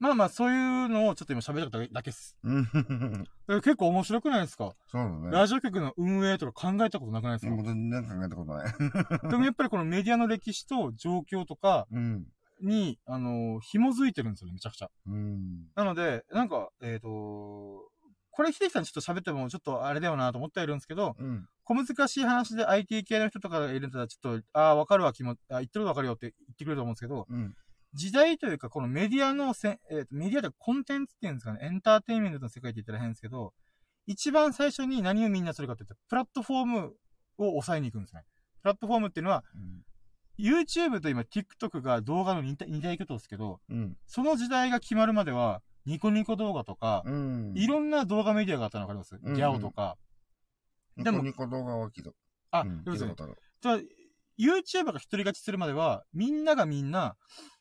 [0.00, 0.54] まあまあ、そうい
[0.86, 2.36] うのをちょっと今喋っただけです。
[2.42, 2.66] うん。
[3.48, 5.30] え結構面白くないですか、そうだね。
[5.30, 8.74] ラジオ局の運営とか考えたことなくないですか、全然考えたことない。
[9.30, 12.26] でもやっぱりこのメディアの歴史と状況とかうん。
[12.62, 14.90] に、あの紐づいてるんですよね、めちゃくちゃ。
[15.06, 15.68] うん。
[15.74, 17.08] なので、なんか、えっ、と
[18.34, 21.46] これ、秀樹さんちょっと喋ってもちょっとあれだよなと思ってはいるんですけど、うん。
[21.64, 27.54] 小難しい話で IT 系の人とかがいるんだったら、ちょっと、ああ、わかるわ、気も、あ言ってることわかるよって言ってくれると思うんですけど、うん。
[27.92, 33.52] 時代というか、このメディアのせ、えーとメディアでコンテンツっていうんですかね、エンターテインメントの世界って言ったら変ですけど、
[34.06, 36.78] 一番最初に何をみんなするかって言ったら、プラットフォーム
[37.36, 38.24] を抑えに行くんですね。
[38.62, 39.44] プラットフォームっていうのは、
[40.38, 43.96] YouTube と今 TikTok が動画の二大二大巨頭ですけど、うん。
[44.06, 47.52] その時代が決まるまでは、ニコニコ動画とか、うん。
[47.56, 49.96] いろんな動画メディアがあったのわかります、うんギャオとか。
[50.96, 52.10] ニでもコニコ動画は聞いた。
[52.50, 53.38] あ、うん要するに聞いたことある。
[53.60, 53.78] じゃあ
[54.38, 57.16] YouTuber が独り勝ちするまでは、みんながみんな、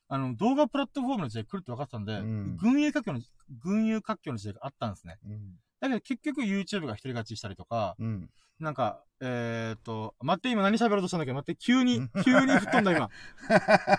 [0.08, 3.20] あの、動画プラットフォームの時代来るって分かってたんで、うん群雄割拠の、
[3.60, 5.18] 群雄割拠の時代があったんですね。
[5.26, 5.56] うん。
[5.82, 8.30] だけど結局 YouTube が一人勝ちしたりとか、うん。
[8.60, 11.34] なんか、えーっと、待って、今何喋ろうとしたんだっけ？
[11.34, 13.10] 待って、急に、急に吹っ飛んだ今。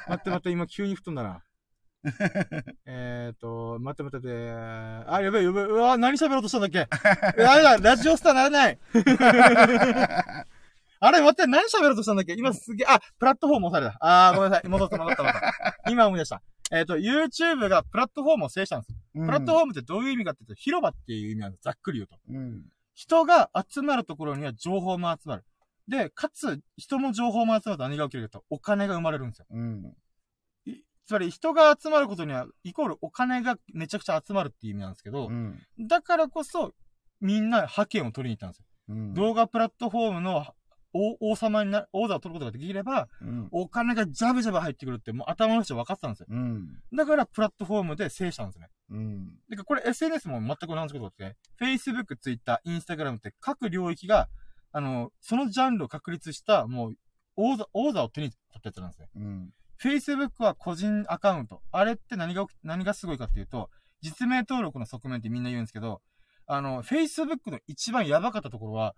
[0.09, 1.43] 待って待って、今急に吹っ飛んだな。
[2.87, 6.89] えーっと、待って待ってて、あ、やべえやべえ、うわ、何喋ろうとしたんだっけ？
[7.43, 8.79] ダメだ、ラジオスターならない。
[11.05, 12.35] あれ、待って、何喋ろうとしたんだっけ？
[12.35, 13.99] 今すげえ、あ、プラットフォーム押された。
[14.29, 14.69] あー、ごめんなさい。
[14.69, 15.77] 戻った戻った戻った。
[15.91, 16.43] 今思い出した。
[16.71, 18.99] えーっと、YouTube がプラットフォームを制したんですよ。
[19.15, 21.63] ププラットフォームってどういう意味かっていうと、広場っていう意味なんです。
[21.65, 22.17] ざっくり言うと。
[22.29, 22.63] うん。
[22.95, 25.45] 人が集まるところには情報も集まる。
[25.89, 29.47] で、かつ、人も情報も集まると何が起きるかと、お金が生まれるんですよ。
[29.51, 29.97] うん。
[30.67, 35.61] いつまり人が集まることには、イコールお金がめちゃくちゃ集まるっていう意味なんですけど、うん。
[35.81, 36.75] だからこそ、
[37.21, 38.67] みんな派遣を取りに行ったんですよ。
[38.91, 39.15] うん。
[39.15, 40.47] 動画プラットフォームの
[40.95, 43.49] 王王様にな、王座を取ることができれば、うん。
[43.51, 46.27] お金がジャブジャブ入ってくるってもう頭の人分かってたんですよ。
[46.31, 46.69] うん。
[46.95, 48.69] だからプラットフォームで制したんですね。
[48.91, 49.27] うん。
[49.49, 54.29] だからこれ SNS も全く同じことって、Facebook、Twitter、Instagram って各領域が、
[54.73, 56.95] あの、そのジャンルを確立した、もう、
[57.37, 59.09] 王座、王座を手に取ったやつなんですね。
[59.17, 59.51] うん。
[59.83, 61.63] Facebook は個人アカウント。
[61.73, 63.71] あれって何が起き、何がすごいかっていうと、
[64.01, 66.03] 実名登録の側面ってみんな言うんですけど、
[66.47, 68.95] あの、Facebook の一番やばかったところは、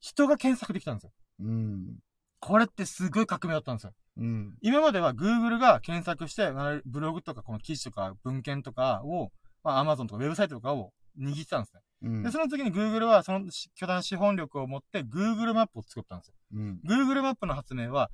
[0.00, 1.12] 人が検索できたんですよ。
[1.40, 1.98] うん。
[2.40, 3.92] これってすごい革命だったんですよ。
[4.18, 4.54] うん。
[4.60, 9.30] 今までは Google が検索して、まあブログとかこの記事とか文献とかを、
[9.62, 11.80] まあ Amazon とかウェブサイトとかを握ってたんですね。
[12.02, 16.34] うんで、その次に Google はその巨大資本力を持って Google マップを作ったんですよ。
[16.54, 16.80] うん。
[16.86, 18.10] Google マップの発明は、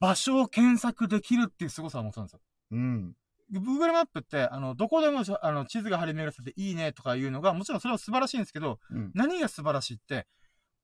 [0.00, 2.40] 場所を検索できるっていう凄さを持ってたんですよ。
[2.72, 3.14] うん。
[3.52, 9.10] Google マップって、あの、どこでも、あの、地図が張り巡らせていいねとかいうのが、もちろんそれは素晴らしいんですけど、うん。
[9.14, 10.26] 何が素晴らしいって、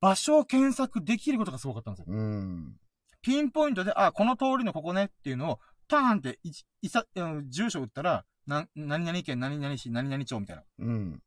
[0.00, 2.14] 場所を検索できることがすごかったんですよ。
[2.14, 2.76] うん。
[3.22, 7.04] ピンポイントで、あ、この通りのここねっていうのを、ターンってい、いさ、
[7.48, 10.62] 住所打ったら、な、何々県、何々市、何々町みたいな。
[10.62, 11.22] っうん。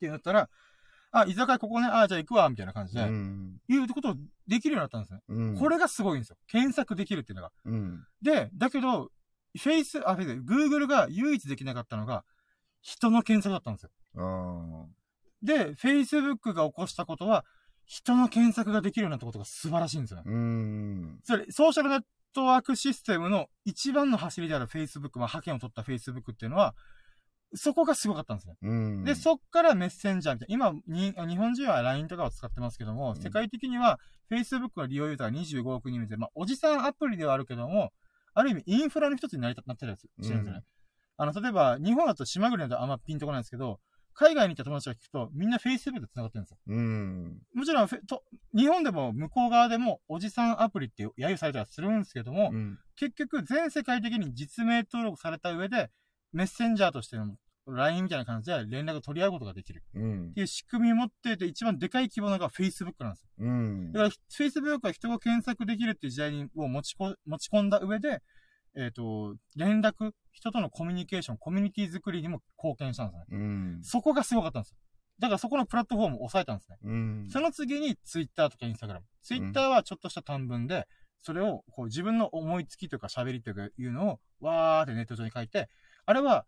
[0.00, 0.48] てなったら、
[1.10, 3.56] あ、居酒屋ここね、あ、じゃあ行くわ、みたいな感じで、うん。
[3.68, 4.14] いうことを
[4.46, 5.20] できるようになったんですね。
[5.28, 5.58] うん。
[5.58, 6.36] これがすごいんですよ。
[6.46, 7.52] 検索できるっていうのが。
[7.64, 8.04] うん。
[8.22, 9.10] で、だけど、
[9.58, 12.24] フェイス、あ、フェイス、Google が唯一できなかったのが、
[12.82, 13.90] 人の検索だったんですよ。
[14.16, 14.86] ああ。
[15.42, 17.44] で、Facebook が起こしたことは、
[17.88, 20.24] 人の検索ができるようになったことが素晴らしいんですよね。
[20.26, 21.20] うん。
[21.24, 22.00] それ、ソーシャルネッ
[22.34, 26.74] トワークシステムの一番の走りである Facebook、まあ、派遣を取った Facebook っていうのは、
[27.54, 28.56] そこがすごかったんですね。
[28.60, 29.04] うん。
[29.04, 30.70] で、そっからメッセンジャーみたいな。
[30.70, 33.98] 今に、日本人は LINE とかを使ってますけども、うん世界的には
[34.30, 37.92] Facebook の利用ユーザーが25億人いて、まあ、おじさんアプリではあるけども、
[38.34, 40.64] ある意味インフラの一つになりたなってるやつ、してるんですよね。
[41.16, 43.80] あの、例えば、日本だと島国だとあんまピンとこないんですけど、
[44.20, 46.58] 海外に行った友達が聞くと、みんな Facebook で繋がってるんですよ。
[46.66, 47.38] うん。
[47.54, 52.78] もちろんフェと、日本でも向こう側でもおじさんアプリって揶揄されたりするんですけども、うん。
[52.96, 55.90] 結局全世界的に実名登録された上で、
[56.32, 57.36] メッセンジャーとしての
[57.68, 60.34] LINE みたいな感じで連絡を取り合うことができるうんっ。
[60.34, 63.28] ていう仕組みを持っていて一番でかい規模なのが Facebook なんですよ。
[63.38, 63.92] うん。
[63.92, 68.20] だから Facebook は人が検索できるっていう時代にを持ちこ持ち込んだ上で、
[68.78, 73.24] えっ、と、連絡、人とのコミュニケーション、コミュニティ作りにも貢献したんですね。
[73.30, 73.80] うん。
[73.82, 74.78] そこがすごかったんですよ。
[75.18, 76.78] だからそこのプラットフォームを抑えたんですね。
[76.84, 77.28] うん。
[77.28, 79.00] その次に Twitter とか Instagram。
[79.22, 80.86] Twitter はちょっとした短文で、
[81.22, 85.68] それをこう自分の思いつきとか喋りとかいうのをわーってネット上に書いて、
[86.06, 86.46] あれは、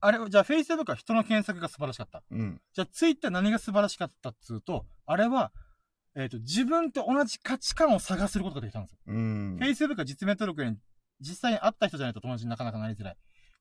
[0.00, 2.22] あれ、じゃあ Facebook は人の検索が素晴らしかった。
[2.30, 2.60] うん。
[2.74, 5.50] じゃあ Twitter 何が素晴らしかったっつうと、あれは、
[6.16, 8.98] えっ、と、自分と同じ価値観を探することができたんですよ。
[9.06, 9.58] うん。
[9.60, 10.76] Facebook は実名登録に
[11.20, 13.16] 実際に会った人じゃないと友達になかなかなりづらい。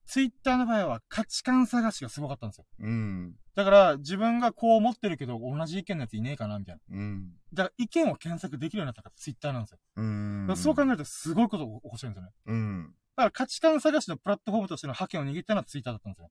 [0.06, 2.66] Twitter の場合は価値観探しがすごかったんですよ。
[2.80, 3.36] うん。
[3.56, 6.98] だから、自分がこう思ってるけど、同じ意見のやついねえかなみたいな。
[6.98, 7.32] うん。
[7.54, 9.78] だから意見を検索できるようになったからツイッターなんですよ。
[9.96, 10.54] うん。
[10.58, 12.32] そう考えるとすごいことを起こしてるんですよね。
[12.48, 12.96] うん。
[13.16, 16.30] だから価値観探しのプラットフォームとしての覇権を握ったのはツイッターだったんですよ。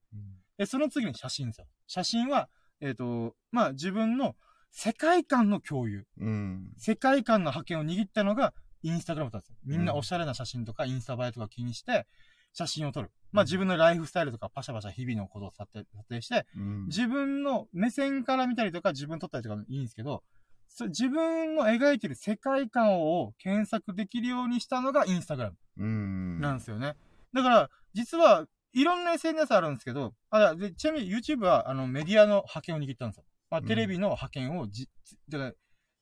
[0.59, 1.67] で、その次に写真ですよ。
[1.87, 2.49] 写真は、
[2.81, 4.35] えっ、と、まあ自分の
[4.73, 6.07] 世界観の共有。
[6.19, 6.73] うん。
[6.79, 9.77] 世界観の覇権を握ったのがインスタグラムだったんですよ。
[9.77, 12.07] みんなおしゃれな写真とかインスタ映えとか気にして
[12.53, 13.11] 写真を撮る。
[13.33, 15.67] まあ自分のライフスタイルとかパシャパシャ日々のことを撮
[16.09, 16.87] 影して、うん。
[16.87, 20.23] 自分の目線から見たりとか、自分撮ったりとかもいいんですけど、
[20.69, 26.41] そ自分の描いてる世界観を検索できるようにしたのがインスタグラムうん。
[26.41, 26.95] なんですよね。
[27.35, 33.25] だから、実は、いろんな SNS あるんですけど、あ、でちなみに YouTube は、あの、メディアの覇権を握ったんですよ。
[33.53, 34.89] まあ、うんテレビの覇権をじ、
[35.29, 35.53] だから、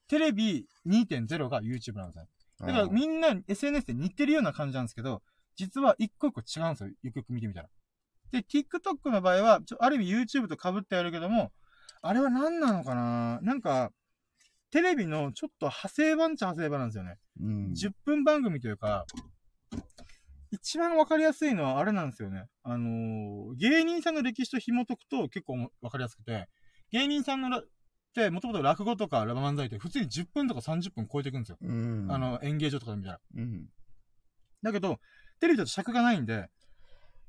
[0.06, 2.26] テレビ2.0が YouTube なんですよ。
[2.60, 5.20] だからみんな SNS で似てるような感じなんですけど、
[5.56, 6.90] 実は一個一個違うんですよ。
[7.02, 7.68] よくよく見てみたら。
[8.30, 11.50] で、TikTok の場合は、ちょある意味 YouTube と被ってやるけども、
[12.02, 13.40] あれは何なのかな？
[13.42, 13.90] なんか、
[14.70, 17.16] テレビのちょっと派生版っちゃ派生版なんですよね。
[17.40, 17.72] うん。
[17.72, 19.06] 10分番組というか、
[20.52, 22.44] 一番わかりやすいのはあれなんですよね。
[22.62, 26.46] あのー芸人さんの歴史と紐解くと結構わかりやすくて、
[26.90, 27.68] 芸人さんのらっ
[28.14, 31.58] て、もともと落語とかラバ漫才って普通に10分とか30分超えていくんですよ。
[31.60, 32.06] うん。
[32.10, 33.20] あ、の、演芸場とかで見たら。
[33.36, 33.66] うん。
[34.62, 34.98] だけど、
[35.40, 36.48] テレビだと尺がないんで、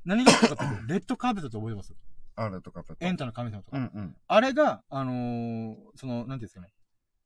[0.03, 1.93] 何があったかって レッドカーペットって覚えてます？
[2.35, 3.05] あれとかペット。
[3.05, 3.77] エンタの神様とか。
[3.77, 4.17] うんうん。
[4.27, 6.73] あれが、あのーその、なんていうんですかね。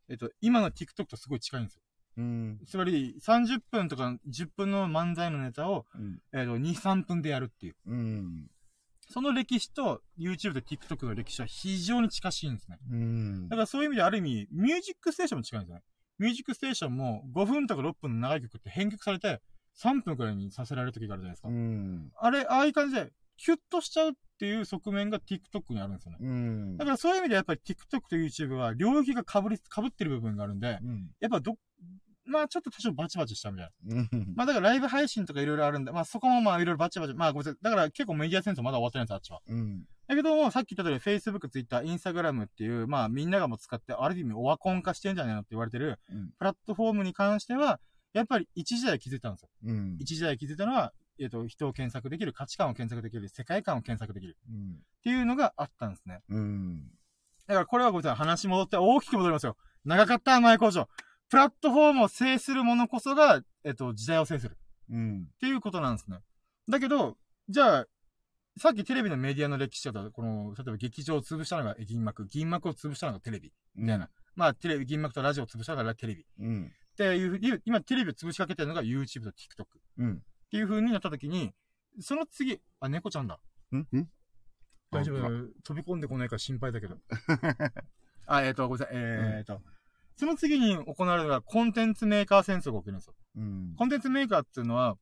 [0.10, 1.82] えっと、今の TikTok とすごい近いんですよ。
[2.18, 2.60] うん。
[2.66, 6.22] つまり、30分とか10分の漫才のネタを、うん。
[6.34, 7.76] えっと、2、3分でやるっていう。
[7.86, 8.52] うん。
[9.08, 12.80] その歴史と YouTube と TikTok の歴史は非常に近しいんですね。
[12.92, 13.56] うんだ。
[13.56, 15.84] からそういう意味である意味、ミュージックステーションも近いんですよね。
[16.18, 19.42] ミュージックステーションも5分とか6分の長い曲って編曲されて
[19.78, 21.50] 3分くらいにさせられる時があるじゃないですか。
[21.50, 22.12] うん。
[22.18, 26.18] あれ、ああいう感じで、キュッとしちゃうっていう側面が TikTok にあるんですよね。
[26.22, 26.78] うん。
[26.78, 31.12] だからそういう意味でやっぱり TikTok と YouTube は領域が被り、被ってる部分があるんで、うん。
[31.20, 31.58] やっぱど、
[32.26, 33.96] まあちょっと多少バチバチしたみたいな。
[33.98, 34.34] うん。
[34.36, 37.64] まあだからライブ配信とかいろいろあるんで、まあそこもまあいろいろバチバチ、まあごめんなさい。
[37.64, 39.42] だから結構メディア戦争まだ終わってないんです、あっちは。
[39.48, 39.84] うん。
[40.08, 47.80] だけども、さっき言った通り Facebook、Twitter、Instagram っていう、まあみんながもう使って、ある意味オワコン化してんじゃないのって言われてる、うんプラットフォームに関しては、
[48.14, 49.50] やっぱり一時代気づいたんですよ。
[49.66, 49.98] うん。
[50.00, 54.72] 一時代気づいたのは、えっ、と、人を検索できる、価値観を検索できる、世界観を検索できるうん。
[54.74, 56.22] っていうのがあったんですね。
[56.30, 56.88] うん。
[57.48, 58.18] だからこれはごめんなさい。
[58.18, 59.56] 話戻って大きく戻りますよ。
[59.86, 60.88] 長かった、前工場。
[61.30, 64.58] プラットフォームを制するものこそが、えっ、と、時代を制する。
[64.90, 65.24] うん。
[65.24, 66.20] っていうことなんですね。
[66.70, 67.18] だけど、
[67.50, 67.88] じゃあ、
[68.58, 74.10] さっきテレビのメディアの歴史だと、この、例えば劇場を潰したのが銀幕、銀幕を潰したのがテレビ、みたいな。
[74.36, 76.22] まあ、テレビ、銀幕とラジオを潰したのがテレビ。
[76.22, 76.72] っうん。
[76.96, 79.64] ていう、今テレビを潰しかけてるのが YouTube と TikTok。
[79.64, 79.68] っ
[79.98, 80.24] うん。
[80.50, 81.54] ていう風になった時に、
[82.00, 83.40] その次、あ、猫ちゃんだ。
[83.72, 83.88] うん？
[83.92, 84.10] うん？
[84.92, 85.30] 大丈夫あ
[85.64, 86.98] 飛び込んでこないから心配だけど。
[88.28, 88.96] あ、えっ、と、ごめんなさい。
[88.96, 89.62] えっ、と、
[90.18, 93.14] その次に行われるのがコンテンツメーカー戦争が起きるんですよ。
[93.38, 93.76] うん。
[93.78, 94.98] コンテンツメーカーっていうのは、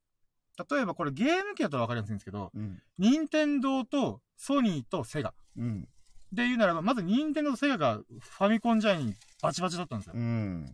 [0.70, 2.82] 例えばこれゲーム機だとわかりやすいんですけど、うん。
[2.98, 5.34] 任天堂とソニーとセガ。
[5.58, 5.88] うん。
[6.32, 10.14] で言うならば、まず任天堂とセガがファミコン時代にバチバチだったんですよ。
[10.16, 10.66] うん。
[10.66, 10.72] だ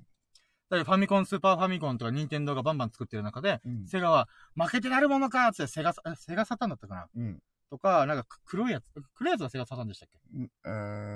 [0.69, 3.87] からファミコン、スーパーファミコンとか任天堂がバンバン作ってる中で、うん。
[3.87, 7.39] セガは負けてなるものかーっつってセガセガサタンだったかなうん。
[7.69, 8.85] とか、なんかく黒いやつ、
[9.15, 10.19] 黒いやつがセガサタンでしたっけ？
[10.65, 10.69] え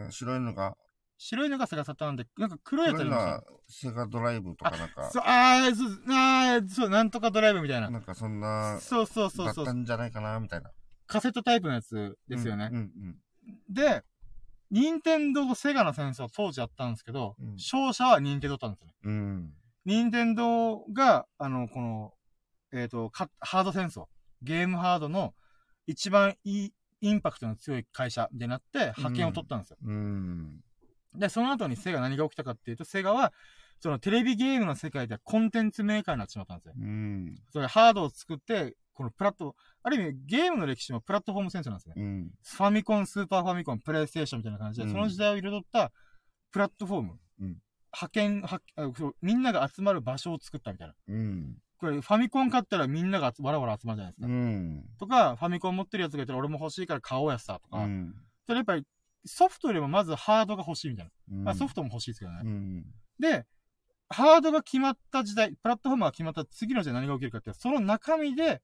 [0.09, 0.76] ー、白いのが、
[1.18, 7.89] 白いのがセガサタンで、なんか黒いやつありましたセガドライブとかなんか、そう、あー、そう、あー、そう、なんとかドライブみたいな。
[7.89, 9.74] なんかそんな、そうそうそうそうだった。
[9.74, 10.72] んじゃないかな、みたいな。
[11.07, 12.70] カセットタイプのやつですよね。
[12.72, 13.18] うん。
[13.70, 14.03] で、
[14.72, 18.93] 任天堂とセガの戦争当時あったんですけど、うん勝者は任天堂だったんですよね。
[19.03, 19.11] うん。
[19.11, 19.53] うん。
[19.86, 22.14] 任天堂が、あの、この、
[22.72, 24.05] えっ、とか、ハード戦争、
[24.41, 25.34] ゲームハードの
[25.86, 29.78] 一番いい、インパクトの強い会社でなって、派遣を取ったんですよ。
[29.84, 30.64] うん。
[31.16, 33.34] で、その後にセガ何が起きたかっていうと、セガは、
[33.80, 36.74] そのテレビゲームの世界ではコンテンツメーカーになってしまったんですよ。
[36.78, 37.36] うん。
[37.51, 41.95] それハードを作って、このプラット、ある意味ゲームの歴史もプラットフォーム戦争なんですね。
[41.97, 42.32] うん。
[42.43, 45.91] ファミコン、スーパーファミコン、プレイステーションみたいな感じで、うんその時代を彩った
[46.51, 47.57] プラットフォーム、うん
[47.93, 48.59] 派遣は
[49.22, 50.95] みんなが集まる場所を作ったみたいな。
[51.09, 51.57] うん。
[51.78, 54.28] これ、ファミコン買ったらみんなが集わらわら集まるじゃないですか。
[54.28, 54.84] うん。
[54.97, 57.84] とか、ファミコン持ってるやつがいたら俺も欲しいから買おうやつさ、とか。
[57.84, 58.16] うん。
[58.47, 58.84] それやっぱり、
[59.26, 61.11] ソフトよりもまずハードが欲しいみたいな。
[61.38, 62.41] うんまあ、ソフトも欲しいですけどね。
[62.43, 62.86] うん。
[63.19, 63.45] で、
[64.09, 68.61] ハードが決まった時代、プラットフォームが決まった次の時代何が起きるかっていうと、その中身で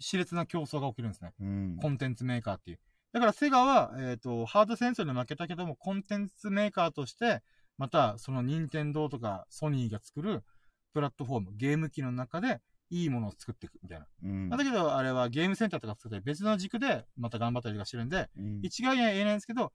[0.00, 1.32] 熾烈な競争が起きるんですね。
[1.40, 1.76] うん。
[1.80, 2.80] コンテンツメーカーっていう。
[3.12, 7.42] だからセガは、えっ、と、ハード戦争に負けたけども、コンテンツメーカーとして、
[7.78, 10.44] また、その任天堂とかソニーが作る
[10.92, 14.06] プラットフォーム、ゲーム機の中で、いいものを作っていくみたいな。
[14.22, 14.48] うん。
[14.48, 19.72] だけど、あれはゲームセンターとか作って別の軸で、また頑張ったりとかしてるんで、うん一概には言えないんですけど、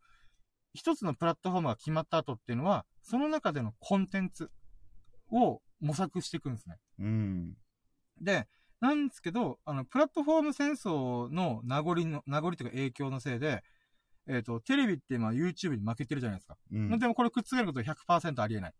[0.73, 4.49] 一つのプラットフォームが決まった後っていうのは、その中でのコンテンツ
[5.31, 6.77] を模索していくんですね。
[6.99, 7.53] うん。
[8.21, 8.47] で、
[8.79, 13.63] なんですけど、あの、プラットフォーム戦争の名残の、名残というか影響のせいで、
[14.27, 16.57] えっ、と、テレビってまあ YouTube に負けてるじゃないですか。
[16.71, 16.99] うん。
[16.99, 18.71] でもこれ覆ることは100%ありえない。
[18.71, 18.73] っ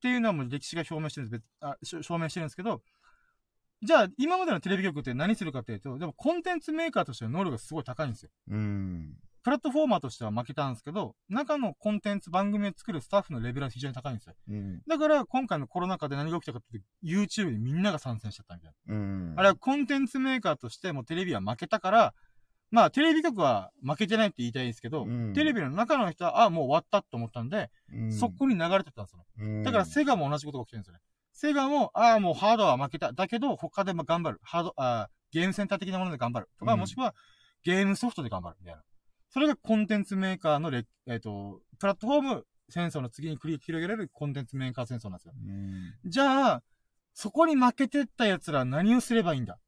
[0.00, 2.82] ていうのはもう歴史が表明してるんです、別あし証明してるんですけど、
[3.82, 8.30] じゃあ今までのテレビ局って何するかっていうと、でもコンテンツメーカーとしての能力がすごい高いんですよ。
[8.48, 9.14] うん。
[9.48, 14.34] プラットフォーマーとしては負けたんですけど、中のコンテンツ番組を作るスタッフのレベルは非常に高いんですよ。
[14.46, 14.82] うん。
[14.86, 18.94] だから今回のコロナ禍で何が起きたかって YouTube にみんなが参戦しちゃったみたいな。
[18.94, 19.34] うん。
[19.38, 22.14] あれはコンテンツメーカーとしてもうテレビは負けたから、
[22.70, 31.00] まあテレビ局は負けてないって言いたいですけど、うんテレビの中の人は、あ、もう終わったと思ったんで、うん、そこに流れてたんですよだからセガも同じことが起きてるんですよね。
[31.32, 33.14] セガも、ああ、もうハードは負けた。
[33.14, 34.40] だけど、他でも頑張る。
[34.42, 36.48] ハード、あーゲームセンター的なもので頑張る。
[36.58, 37.14] とか、うんもしくは、
[37.62, 38.56] ゲームソフトで頑張る。
[38.60, 38.82] みたいな。
[39.30, 45.34] それがコンテンツメーカーのレ、えっ、と、プラットフォーム戦争の次に繰り広げられるコンテンツメーカー戦争なんですよ。
[45.36, 46.10] うん。
[46.10, 46.62] じゃあ、
[47.14, 49.58] そこに負けてった奴らは何をすればいいんだっ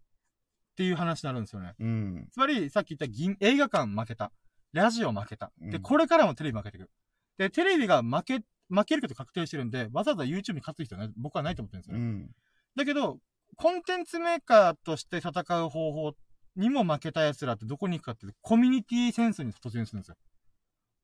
[0.70, 1.74] っていう話になるんですよね。
[1.78, 2.28] うん。
[2.32, 4.32] つまり、さっき言った銀映画館負けた。
[4.72, 5.52] ラジオ負けた。
[5.60, 6.88] で、うんこれからもテレビ負けていく。
[7.36, 8.40] で、テレビが負け、
[8.70, 12.02] 負けること確定してるんで、わざわざ YouTube に勝つ人はね、僕はないと思ってるんですよね。
[12.02, 12.30] うん。
[12.76, 13.18] だけど、
[13.56, 15.30] コンテンツメーカーとして戦
[15.64, 16.14] う方法
[16.60, 20.16] にも負けた奴らってどこに行くかってコミュニティ戦争に突入するんですよ。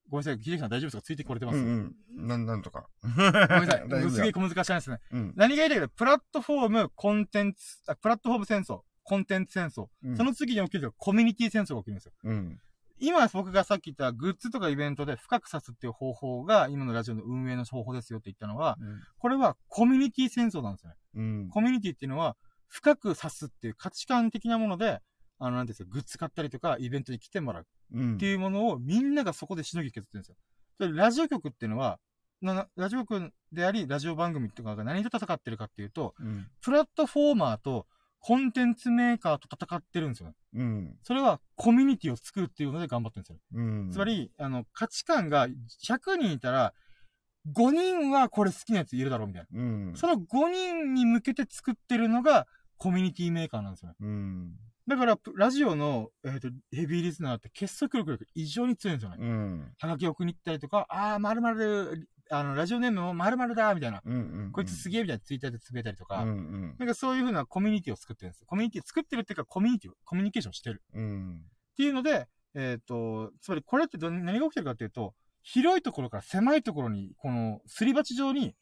[0.08, 1.02] ごめんなさい、秀樹さん大丈夫ですか？
[1.02, 2.26] ついてこれてます、うんうん。
[2.28, 2.86] なん、なんとか。
[3.02, 4.10] ごめんなさい。
[4.10, 4.32] すげえや。
[4.32, 5.00] 小難しいですね。
[5.10, 5.32] うん。
[5.34, 9.88] 何が言いたいかと、プラットフォーム、コンテンツ、あ、プラットフォーム戦争、コンテンツ戦争。
[10.04, 12.12] うんその次に起きるのがコミュニティ戦争が起きるんですよ。
[12.22, 12.60] うん。
[13.00, 18.78] 今僕がさっき言ったグッズとかイベントで深く刺すっていう方法が今のラジオの運営の方法ですよって言ったのは、
[19.18, 20.96] これはコミュニティ戦争なんですよね。
[21.16, 21.48] うん。
[21.48, 22.36] コミュニティっていうのは
[22.68, 25.00] 深く刺すっていう価値観的なもので、
[25.38, 28.14] あの、なんていうんですか、グッズ買ったりとかイベントに来てもらううん。
[28.16, 30.36] っていうものをみんながそこでしのぎ削ってるんですよ。
[30.78, 31.98] でラジオ局っていうのは、
[32.42, 36.46] ラジオ局であり、ラジオ番組とかが何と戦ってるかっていうと、うん。
[36.60, 37.86] プラットフォーマーと
[38.18, 40.34] コンテンツメーカーと戦ってるんですよね。
[40.54, 40.96] うん。
[41.02, 43.38] それはコミュニティを作るっていうので頑張ってるんですよ。
[43.54, 43.90] うん。
[43.90, 46.74] つま、り、あの、価値観が100人いたら、
[47.52, 49.60] 5人はこれ好きなやついるだろうみたいな。
[49.60, 49.92] うん。
[49.94, 53.96] その5人に向けて作ってるのがコミュニティメーカーなんですよね。
[54.86, 54.90] うん。
[54.90, 59.16] だから、プラジオの、えっ、と、ヘビーリスナーって結束力が異常に強いんですよね。
[59.20, 59.72] うん。
[59.78, 64.02] はがき送りに行ったりとか、あー、まるまる、あの、ラジオネームもまるまるだ、みたいな。
[64.04, 64.14] うん。
[64.14, 64.18] う
[64.48, 64.52] ん。
[64.52, 66.28] こいつすげえみたいなツイッターでつぶやいたりとか、うん。
[66.28, 66.76] うん。
[66.78, 68.46] なんかそういう風なコミュニティを作ってるんですよ。
[68.48, 70.82] コミュニティ作ってるっていうか、コミュニティを、コミュニケーションしてる。
[70.94, 71.36] うん。
[71.36, 78.54] っていうので、えっ、と、つまりこれってど何が起きてるかっていうと、広いところから狭いところに、このすり鉢状に、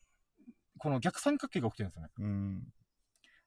[0.78, 2.10] この逆三角形が起きてるんですよね。
[2.18, 2.62] うん。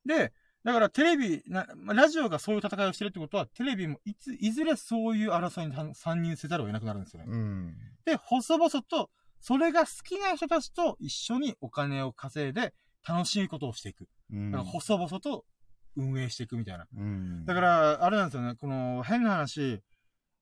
[0.06, 0.34] で、
[0.68, 1.41] だからテレビ、
[1.86, 7.28] ラジオがそういう戦いをしてるってことは、テレビもいつ、いずれそういう争いに参参入せざるを得なくなるんですよね。
[7.30, 7.78] うん。
[8.03, 9.09] で、細々と、
[9.39, 12.74] それが好きな人たちと一緒にお金を稼いで、
[13.07, 14.09] 楽しいことをしていく。
[14.30, 14.51] うん。
[14.51, 15.45] だから細々と
[15.95, 16.86] 運営していくみたいな。
[16.97, 17.45] うん。
[17.45, 19.82] だから、あれなんですよね、この変な話、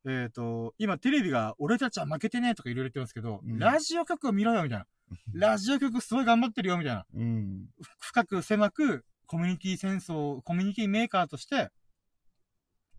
[0.07, 4.87] えっ、と、今テレビが俺たちは負けてねえとかいろいろ言ってますけど、うんラジオ局を見ろよみたいな。
[5.51, 7.05] ラジオ局すごい頑張ってるよみたいな。
[7.13, 7.67] うん。
[7.99, 11.69] 深く狭くコミュニティ戦争、コミュニティメーカーとして、なんてい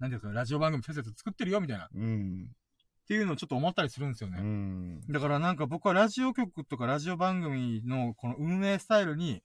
[0.06, 1.84] うんですか、ラジオ番組せっせと作ってるよみたいな。
[1.84, 2.48] っうん。
[3.06, 4.40] ていうのをちょっと思ったりするんですようね。
[4.40, 5.00] ん。
[5.08, 9.42] だからなんか僕はラジオ局とかラジオ番組のこの運営スタイルに、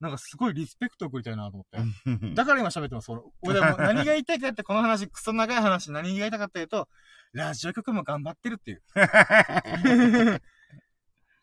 [0.00, 1.66] なんかすごいリスペクトを送りたいなと思
[2.16, 2.34] って。
[2.34, 3.10] だから今喋ってます。
[3.10, 6.88] 俺俺はもう何が言いたいかって、この話、クソ長い話、何が言いたかったいうと、
[7.32, 8.82] ラジオ局も頑張ってるっていう。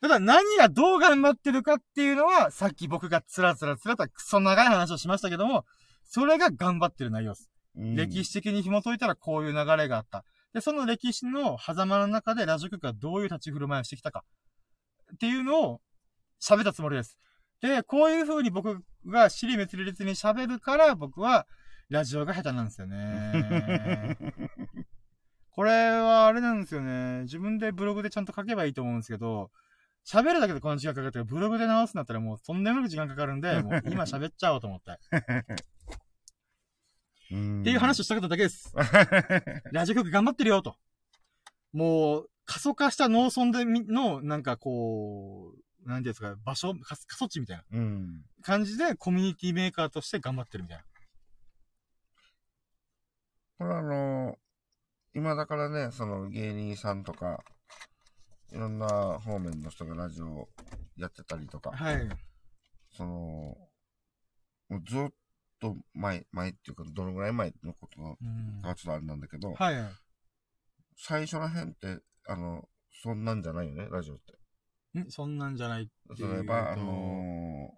[0.01, 5.65] ただ何がどう頑張ってるかっていうのは、さっき僕がつらつらつらとクソ長い話をしましたけども、
[6.03, 7.49] それが頑張ってる内容です。
[7.75, 10.23] 歴史的に紐解いたらこういう流れがあった。
[10.53, 14.23] で、その歴史の狭間の中でラジオ局がどういう立ち振る舞いをしてきたか。
[15.13, 15.81] っていうのを
[16.41, 17.17] 喋ったつもりです。
[17.61, 21.47] で、こういう風に僕が尻滅裂に喋るから僕は
[21.89, 24.17] ラジオが下手なんですよね。
[25.51, 27.23] これはあれなんですよね。
[27.23, 29.49] 自分でブログでちゃんと書けばいいと思うんですけど、
[30.07, 34.91] 喋るだけでこの時間かかってブログで直すんだったらもうとんでもなく時間かかるんで、 もう今喋っちゃおうと思って。
[34.91, 34.95] っ
[37.31, 37.63] うん。
[37.63, 38.73] ていう話をしたかっただけです。
[39.73, 40.77] ラジオ局頑張ってるよと。
[41.73, 45.53] もう、過疎化した農村でみの、なんかこ
[45.83, 48.23] う、なんていうんですか、場所、過過疎地みたいなうん。
[48.41, 50.83] 感じでコミュニティメーカーとして頑張ってるみたいな。
[53.57, 54.39] これはあの、
[55.13, 57.43] 今だからね、その芸人さんとか、
[58.51, 60.47] いろんな方面の人がラジオ
[60.97, 62.09] やってたりとか、はい。
[62.95, 63.09] その、
[64.69, 65.09] もうずっ
[65.59, 69.75] と前、前っていうか、どのぐらい前のことうんかはちょっとあれなんだけど、はい。
[70.95, 72.67] 最初らへんって、あの、
[73.03, 74.17] そんなんじゃないよね、ラジオっ
[74.93, 74.99] て。
[74.99, 75.11] ん？
[75.11, 75.91] そんなんじゃないって
[76.21, 76.33] いうと。
[76.33, 77.71] 例えば、あの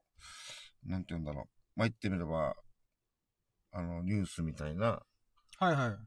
[0.86, 1.80] ーなんて言うんだろう。
[1.80, 2.56] まあ、言ってみれば、
[3.72, 5.02] あの、ニュースみたいな、
[5.58, 5.98] はいはい。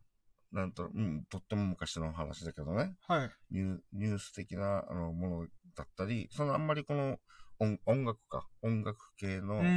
[0.52, 3.30] なんと、うん、とっても昔の話だけどね、はい。
[3.50, 7.18] ニューニュース的なあのものだったり、そのあんまりこの
[7.58, 9.60] 音音楽か、音楽系の。
[9.62, 9.68] え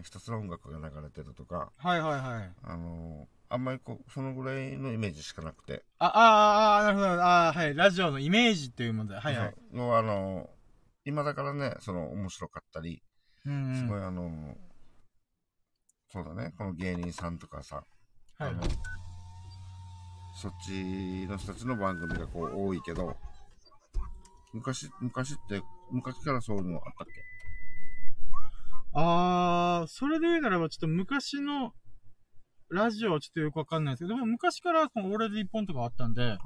[0.00, 2.52] ーひたすら音楽が流れてるとか、はいはいはい。
[2.62, 7.08] あのーあんまりこう、そのぐらいのイメージしかなくて、あ、ああ、あなるほど。
[7.22, 7.74] ああ、はい。
[7.74, 9.18] ラジオのイメージっていうもので。
[9.18, 9.54] はいはい。
[9.72, 10.48] のはあのー
[11.06, 13.02] 今だからね、その面白かったり、
[13.46, 13.76] うんうん。
[13.76, 14.54] すごいあのー
[16.08, 17.84] そうだね、この芸人さんとかさ、
[18.38, 18.62] はいあの、
[20.44, 23.16] そっちの人たちの番組がこう多いけど、
[24.52, 27.12] 昔、昔って、昔からそういうのあったっけ？
[28.92, 31.72] ああ、それで言うならば、ちょっと昔の
[32.68, 36.36] ラジオはちょっとよくわかんないですけど、でも昔からこの俺で一本とかあったんで。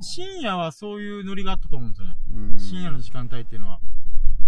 [0.00, 2.16] 深夜はそういうノリがあったと思うんですよね。
[2.34, 3.80] うん深夜の時間帯っていうのは。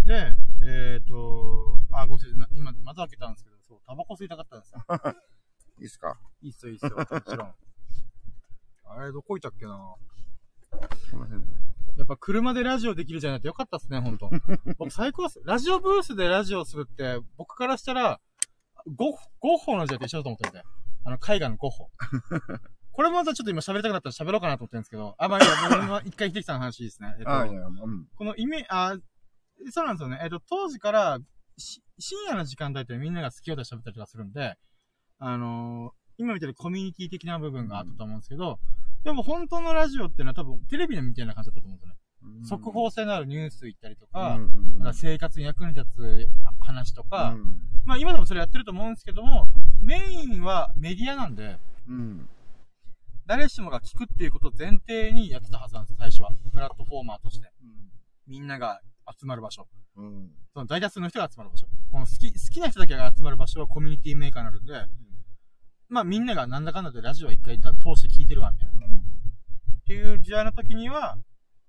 [0.07, 4.85] で、えっ、ー、と、あ、ごめんなさい、な今、また開けたんですけど、そう、タバコ吸いたかったんですよ。
[5.83, 6.17] いっすか？
[6.43, 6.97] いいっすよ、いいっすよ。
[6.97, 7.55] もちろん。
[8.85, 9.95] あれ、どこいたっけな？
[10.71, 11.47] この辺で。
[11.97, 14.31] やっぱ車でラジオできるじゃないとよかったっすね、ほんと。
[14.79, 15.41] 僕最高っす。
[15.45, 18.21] ラジオブースでラジオするって、僕からしたら、
[18.95, 20.65] ゴッゴッホの時代と一緒だと思ってて。
[21.05, 21.91] あの、絵画のゴッホ。
[22.93, 27.15] これもまたちょっと今喋りたくなったら喋ろうかなと思ってるんですけど、あ、まあいいや、僕は一回秀樹さんの話いいですね。
[27.19, 28.09] えっと、ああ、いや、うん。
[28.15, 28.97] このイメあ、
[29.71, 30.21] そうなんですよね。
[30.23, 31.19] えっと、当時から、
[31.57, 34.57] し深夜の時間帯ってみんなが好きようで喋ったりとかするんで、
[35.19, 38.59] あのー今みたいにコミュニティ的な部分があったと思うんですけど、
[39.05, 41.95] でも本当のラジオっていうのは多分テレビのみたいな感じだったと思うんですよね。
[42.47, 44.43] 速報性のあるニュース言ったりとか、うん
[44.79, 46.29] うん生活に役に立つ
[46.61, 49.47] 話とか、うんまあ今でもそれやってると思うんですけども、
[49.83, 51.59] メインはメディアなんで、
[51.89, 52.29] うん。
[53.27, 56.31] 誰しもが聞くっていうことを前提にやってたはずなんですよ、最初は。
[56.53, 57.51] プラットフォーマーとして。
[58.27, 58.81] みんなが
[59.19, 59.67] 集まる場所。
[59.97, 60.31] うん。
[60.53, 61.67] その大多数の人が集まる場所。
[61.93, 64.75] この好き、好きな人だけが集まる場所はコミュニティメーカーになるんで、
[65.95, 68.75] まあみんながなんだかんだでラジオ一回通して聞いてるわ、みたいな。
[68.85, 71.17] っていう時代の時には、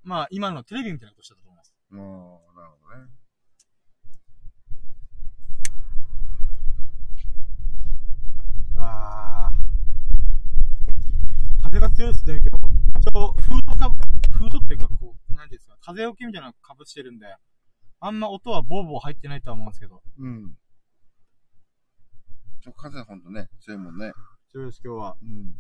[0.01, 1.75] まあ今のテレビみたいなことしてたと思います。
[1.91, 1.99] うん。
[1.99, 3.11] もう、なるほどね。
[8.77, 11.63] あー。
[11.65, 12.63] 風が強いですね、今日。
[13.03, 13.91] ちょ、フードか、
[14.31, 17.27] フードっていうか、こう、なんていうんですか、風置きみたいなのかぶしてるんで、
[17.99, 20.01] あんま音はボーボー入ってないとは思うんですけど。
[20.17, 20.57] うん。
[22.65, 24.11] ちょ、風ほんとね、強いもんね。
[24.51, 25.15] 強いです、今日は。
[25.21, 25.53] うん。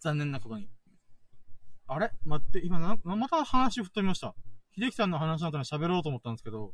[0.00, 0.68] 残念なことに。
[1.88, 2.12] あれ？
[2.24, 4.36] 待って、今な、なまた話吹っ飛びました。
[4.76, 6.72] 秀樹さんの話の後に喋ろうと思ったんですけど。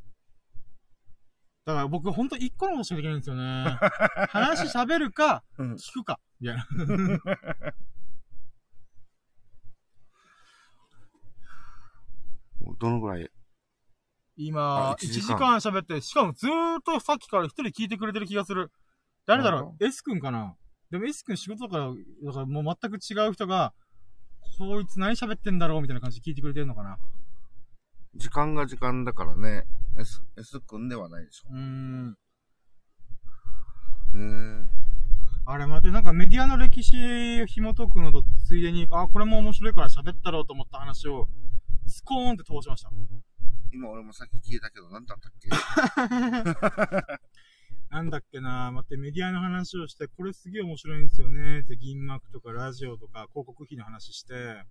[1.65, 3.41] だから僕ほんと一個のことしかできないんですよね。
[4.29, 6.67] 話喋るか、うん聞くか、みたいな。
[12.79, 13.27] どのぐらい？
[14.37, 18.71] 今、あ1 1時時間間喋って、しかもずーっとさっきから一人聞いてくれてる気がする。
[19.31, 20.55] 誰だろう ?S 君かな？
[20.89, 21.85] でも S 君仕事だから、
[22.25, 23.73] だからもう全く違う人が、
[24.57, 26.97] こいつ何喋ってんだろうみたいな感じで聞いてくれてるのかな？
[28.15, 29.63] 時間が時間だからね。
[29.97, 31.47] S、S 君ではないでしょ。
[31.49, 32.17] うーん。
[34.15, 34.67] へえ。
[35.45, 41.29] あれ待って、なんかメディアの歴史を紐解くのとついでに、あ、これも面白いから喋ったろうと思った話を、
[41.87, 42.91] スコーンって通しました。
[43.73, 45.49] 今俺もさっき聞いたけど、何だったっけ？
[47.91, 51.59] なんだっけな待って、メディアの話をして、これすげえ面白いんですよね。
[51.59, 54.63] って、銀幕とかラジオとか広告費の話して、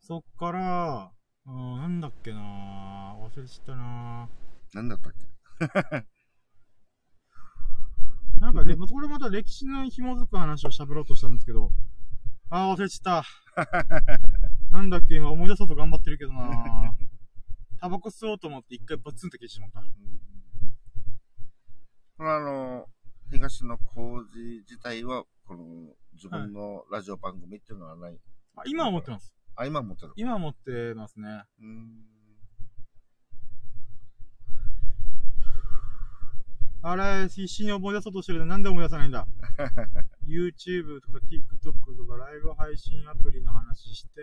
[0.00, 1.12] そっから、
[1.46, 4.28] うん、なんだっけな忘れちゃったな
[4.72, 6.06] 何だったっけ？
[8.40, 11.70] なんかね、まこれまた歴史の紐づく話を喋ろうとしたんですけど、
[12.48, 13.22] あー忘れちゃっ
[13.54, 14.70] た。
[14.72, 16.94] なんだっけ、今思い出そうと頑張ってるけどな
[17.78, 19.84] タバコ吸おうと思って一回バツンと消してしまった。
[22.20, 22.86] このあの、
[23.30, 25.64] 東野工事自体は、この、
[26.12, 28.18] 自分のラジオ番組っていうのはない。
[28.56, 29.32] あ今は持ってます。
[29.56, 30.12] あ、今持ってる。
[30.16, 31.44] 今は持ってますね。
[31.60, 32.04] うーん。
[36.82, 39.26] あれ、必死に思い出そうとしてるのなんで思い出さないんだ
[40.28, 44.20] ?YouTube とか TikTok とかライブ配信アプリの話して、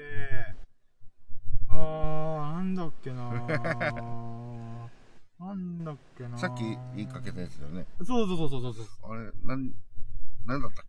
[1.70, 4.88] あー、なんだっけなー。
[5.40, 6.64] なんだっけなーさっき
[6.96, 7.86] 言いかけたやつだよね。
[8.04, 8.86] そうそうそうそうそうそう。
[9.12, 9.72] あれ、なん、
[10.46, 10.86] なんだったっ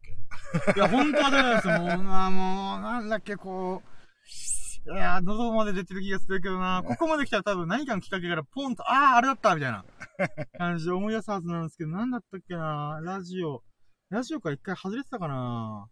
[0.75, 0.81] け？
[0.81, 1.79] いや、本当は出ないですよ。
[1.81, 4.91] もうな、もう、なんだっけ、こう。
[4.91, 6.83] いやー、喉まで出てる気がするけどな。
[6.83, 9.85] ここまで来たら多分何かのきっかけからポンと、あー、あれだったみたいな
[10.57, 13.01] 感じで思い出すはずなんですけど、なんだったっけな。
[13.03, 13.63] ラジオ。
[14.09, 15.89] ラジオから一回外れてたかな。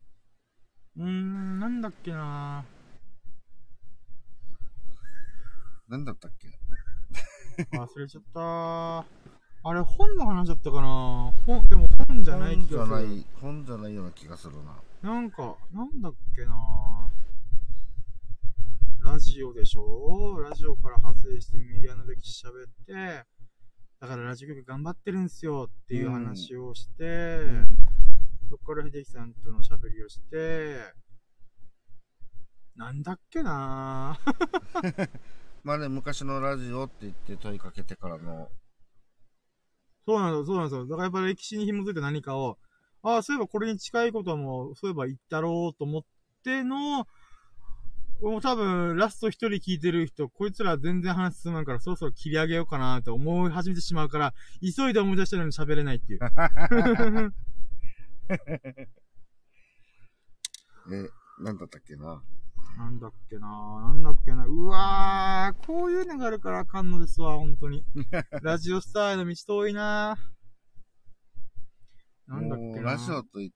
[0.96, 2.64] うーん、なんだっけな。
[5.88, 6.48] なんだったっけ？
[7.72, 9.04] 忘れちゃったー。
[9.68, 11.32] あれ、本の話だったかな。
[11.46, 12.98] 本、でも本じゃない本気がする。
[12.98, 14.76] じゃない、本じゃないような気がするな。
[15.02, 17.08] なんか、なんだっけな
[19.02, 20.40] ラジオでしょ？
[20.40, 23.24] ラジオから派生してメディアの歴史喋って、
[24.00, 27.40] だからラジオ局頑張ってるんすよっていう話をして、
[28.50, 30.78] そこから秀樹さんとの喋りをして、
[32.74, 34.18] なんだっけな
[35.66, 38.48] まあね、昔のラジオって言って問いかけてからの、
[40.06, 40.86] そうなんですよ、そうなんですよ。
[40.86, 42.56] だからやっぱり歴史に紐づいて何かを、
[43.02, 46.02] ああ、そういえばこれに近いことも、そういえば言ったろうと思っ
[46.44, 47.08] ての、
[48.22, 56.20] もう多分、ラスト一人聞いてる人、こいつら全然話進まんから、そろそろ切り上げようかなって思い始めてしまうから、急いで思い出したのに喋れないっていう。
[60.92, 61.10] え、
[61.42, 62.22] なんだったっけな。
[62.76, 67.82] なんだっけななんだっけなうわー、こういうのがあるからあかんのですわ、本当に。
[68.42, 70.18] ラジオスターへの道遠いな
[72.26, 73.50] なんだっけなラジオと言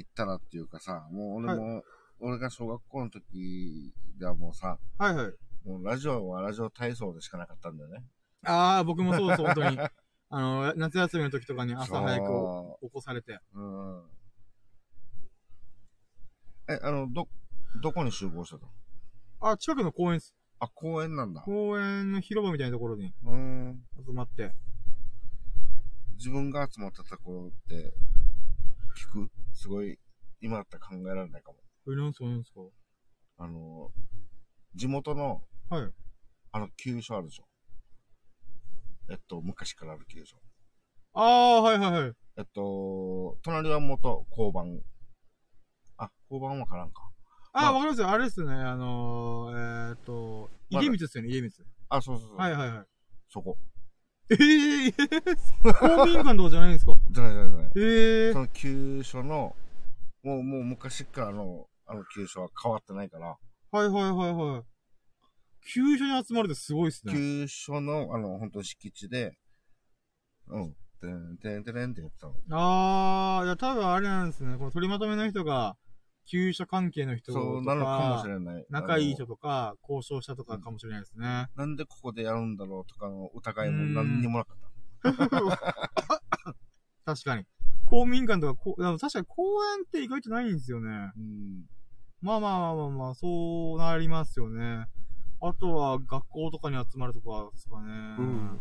[0.00, 1.84] ったらっていうかさ、もう俺も、
[2.20, 5.32] 俺が小学校の時ではもうさ、はいはい。
[5.64, 8.04] もうラジオはラジオ体操でしかなかったんだよね。
[8.44, 9.78] ああ、僕もそうです、本当に。
[10.30, 13.40] あの、夏休みの時とかに朝早くそ起こされて。
[13.52, 13.60] う。
[13.60, 13.62] う
[14.00, 14.10] ん。
[16.68, 17.28] え、あの、ど、
[17.82, 18.72] どこに集合してたの？
[19.40, 20.34] あ、近くの公園です。
[20.58, 21.42] あ、公園なんだ。
[21.42, 23.84] 公園の広場みたいなところにうん。
[24.06, 24.52] 集まって。
[26.16, 27.92] 自分が集まったところって、
[28.96, 29.30] 聞く？
[29.52, 29.98] すごい、
[30.40, 31.58] 今だったら考えられないかも。
[31.92, 32.60] え、なんすか、なんすか？
[33.38, 33.90] あの、
[34.74, 35.92] 地元の、はい。
[36.52, 37.44] あの、急所あるでしょ？
[39.10, 40.38] えっと、昔からある急所。
[41.12, 42.12] ああ、はいはいはい。
[42.38, 44.80] えっと、隣は元交番。
[45.98, 47.10] あ、交番わからんか。
[47.56, 48.10] ああ、まあわかりますよ。
[48.10, 48.52] あれですね。
[48.52, 51.52] あのー、えーっと、まだ家光ですよね、家光。
[51.88, 52.36] あ、そうそうそう。
[52.36, 52.84] はいはいはい。
[53.28, 53.56] そこ。
[54.30, 56.94] ええー、公民館とかじゃないんですか？
[57.10, 57.70] じゃないじゃないじゃない。
[57.76, 58.32] ええー。
[58.32, 59.54] その急所の、
[60.24, 64.62] もう、もう昔からの、あの急所は変わってないから、はいはいはいはい。
[65.72, 67.12] 急所に集まるってすごいですね。
[67.12, 69.36] 急所の、あの、本当敷地で、
[70.48, 72.34] うん、てんてんてんってやってたの。
[72.50, 74.56] ああ、いや、多分あれなんですね。
[74.58, 75.76] この取りまとめの人が、
[76.26, 78.66] 急所関係の人とか、そうなのかもしれない。
[78.70, 81.48] 仲いい人あとか、交渉したとかかもしれないですね。
[81.56, 85.74] のなんでここでやるんだろうとかの疑いも何にもなかった。
[87.04, 87.44] 確かに。
[87.86, 89.42] 公民館とか確かに公
[89.76, 91.12] 園って意外とないんですよね。
[91.16, 91.66] うん。
[92.22, 94.86] まあまあまあまあまあ、そうなりますよね。
[95.40, 98.16] あとは学校とかに集まるとかですかね。
[98.18, 98.60] うん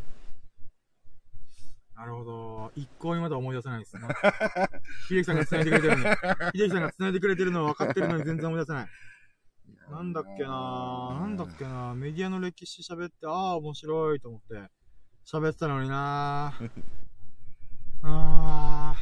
[1.96, 2.72] なるほど。
[2.76, 4.08] 一向にまだ思い出せないですね。
[5.08, 6.16] 秀樹さんが繋いでくれてるのに。
[6.16, 8.88] 秀樹さんが繋いでくれてるのは分かってるのに全然思い出せない。
[9.91, 14.70] なんだっけなーなんだっけなーメディアの歴史喋って、ああ、面白いと思って、
[15.32, 16.70] 喋ってたのにな ー
[18.04, 18.96] あ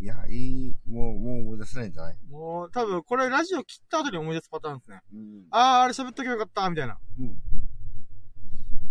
[0.00, 0.32] いや、い
[0.70, 2.14] い、もう、もう思い出せないんじゃない？
[2.28, 5.00] ーもう、多分これラジオ切った後に思い出すパターンですね。
[5.12, 5.46] うん。
[5.50, 6.98] あー、あれ喋っとけばよかった、みたいな。
[7.18, 7.40] うん。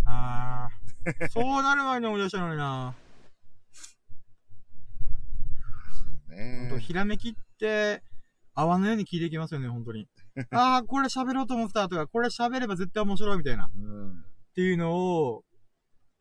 [0.06, 1.28] あー。
[1.30, 2.94] そうなる前に思い出したのにな
[6.30, 8.02] ほんと、ねひらめきって、
[8.54, 10.08] 泡のように聞いていきますよね、本当に。
[10.50, 13.66] あー、これ喋ろうと思ってたとか、これ喋れば絶対面白いみたいな。
[13.66, 14.24] っうん。
[14.54, 15.44] ていうのを、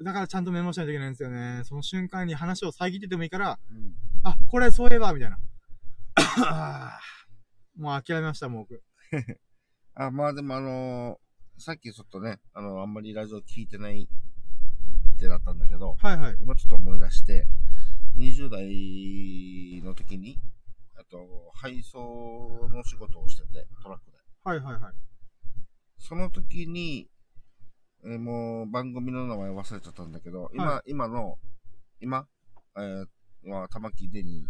[0.02, 1.62] だからちゃんとメモしないといけないんですよね。
[1.66, 3.96] その瞬間に話を遮っててもいいから、うん。
[4.24, 5.40] あ、これそういえば、みたいな。
[6.46, 8.84] あーもう諦めました、もう僕。
[9.96, 11.30] あ、まあでもあのー
[11.62, 16.38] さっきちょっとね、あの、あんまりラジオ聞いてないってなったんだけど、はいはい。
[16.40, 17.46] 今ちょっと思い出して、
[18.20, 20.38] 20代の時に、
[20.98, 24.18] あと、配送の仕事をしてて、トラックで。
[24.44, 24.94] はいはいはい。
[25.98, 27.10] その時に、
[28.04, 31.38] えーもう番組の名前忘れちゃったんだけど、今、は今の、
[32.02, 32.28] 今、
[32.78, 33.06] えー、
[33.44, 34.46] まあ、玉木デニ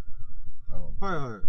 [0.70, 1.42] ー、あの、はいはい。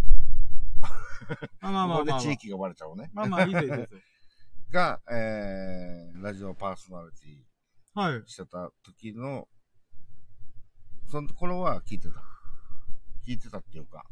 [1.61, 2.21] あまあまあここまあ、まあ。
[2.21, 3.11] で地域がバレちゃうね。
[3.13, 4.01] まあまあ、いいですよ、いいですよ。
[4.71, 8.23] が、えー、ラジオパーソナリティはい。
[8.27, 9.49] してた時の、
[11.11, 12.23] その頃は聞いてた。
[13.27, 14.05] 聞いてたっていうか、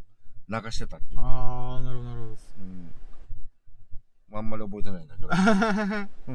[0.48, 2.32] 流してたっていうか、あー、なるほど、なるほど。
[2.58, 2.92] うん。
[4.36, 5.28] あんまり覚えてないんだけど。
[5.28, 6.32] う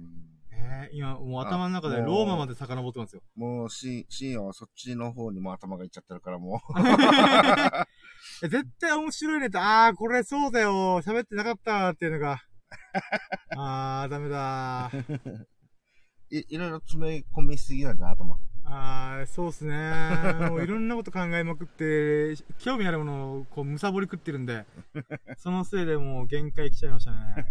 [0.00, 0.04] ん
[0.52, 3.22] えー、今、もう頭の中でローマまで遡ってますよ。
[3.36, 6.60] もう、し、深夜はそっちの方にも頭がいっちゃってるから、も
[8.44, 12.42] え絶対面白いねって、あー、これそうだよ、喋ってなかったっていうのが。
[13.56, 15.46] あー、ダメだー。
[16.32, 18.38] う、い、いろいろ詰め込みすぎなんだ、頭。
[18.64, 19.74] あー、そうっすね
[20.48, 24.64] もういろんなこと考えまくって、興味あるものをこう、むさぼり食ってるんで、
[25.36, 27.46] そのせいでもう限界来ちゃいましたね。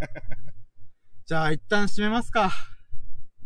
[1.25, 2.51] じゃあ、一旦閉めますか。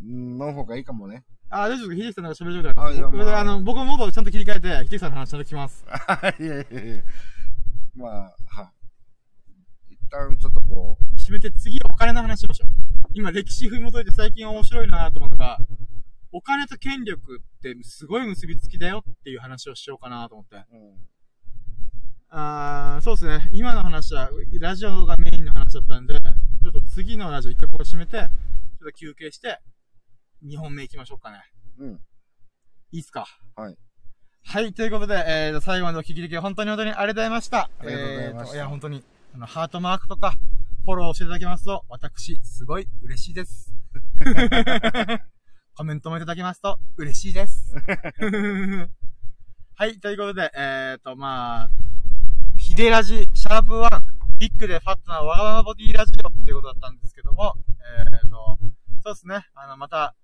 [0.01, 1.25] うん、の方がいいかもね。
[1.49, 5.85] あー、大丈夫で秀樹さんなんか喋りあいやまあますあの、僕もモードをちゃんと切り替えて、秀樹さんの話ちゃんと聞きます。
[6.39, 7.03] いやいやいや
[7.95, 8.74] まあ、は、一
[10.09, 12.69] 旦ちょっとこう、締めて次お金の話しましょう。
[13.13, 15.59] 今歴史踏み戻いて最近面白いなと思うのが、
[16.31, 20.55] お金と権力ってすごい結びつきだよっていう話をしようかなと思って。
[20.55, 20.95] うん、
[22.29, 23.49] あー、そうですね。
[23.53, 24.29] 今の話は、
[24.59, 26.19] ラジオがメインの話だったんで、
[26.61, 28.29] ちょっと次のラジオ一回これ締めて、ちょっ
[28.79, 29.59] と休憩して、
[30.45, 31.39] 2本目行きましょうかね。
[31.79, 31.99] うん、
[32.91, 33.25] いいっすか？
[33.55, 33.77] はい。
[34.47, 37.61] はい、ということで、えー、最後までお聞きでき本当に本当にありがとうございました。
[37.61, 39.03] ありがとうございましたえーといや、本当に、
[39.35, 40.31] あの、ハートマークとか、
[40.85, 43.75] フォローしていただけますと、私、すごい嬉しいです。
[45.75, 47.75] コメントもいただけますと、嬉しいです。
[49.75, 51.69] はい、ということで、えーと、まあ、
[52.55, 54.03] ヒデラジ、シャープ1、
[54.37, 57.57] ビッグでファットなわがままボディラジオっていうことだったんですけども、
[57.99, 58.57] えーと、
[59.03, 60.15] そうですね、あの、また、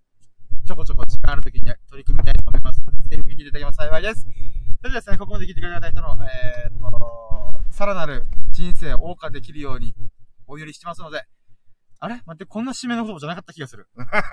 [0.66, 4.22] ちょこちょこ時間ある時に取り組みたいと思いますので、ぜひ聞いていただけます幸いです。
[4.22, 4.28] そ
[4.86, 9.95] れではですね、ここまで聞いてくれた人の、えー、っと、さらなる人生を謳歌できるように
[10.48, 11.23] お祈りしてますので、
[11.99, 12.22] あれ？
[12.26, 13.88] 待って、こんな締めの言葉じゃなかった気がする。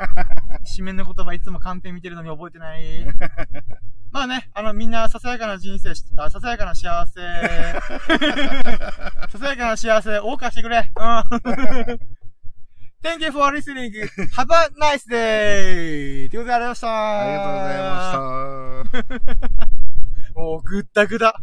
[0.67, 3.07] 締めの言葉いつもカンペ見てるのに覚えてない。
[4.11, 7.21] まあね、あの、みんなささやかな人生し、あささやかな幸せ、
[9.31, 10.91] ささやかな幸せ、謳歌してくれ。
[10.97, 11.09] うん。
[13.01, 13.93] Thank you for listening.
[14.33, 16.29] Have a nice day!
[16.31, 16.89] ということでありがとうございました。
[17.21, 17.75] ありがとうござ
[18.81, 20.41] いました。
[20.41, 21.41] もう、ぐったぐだ。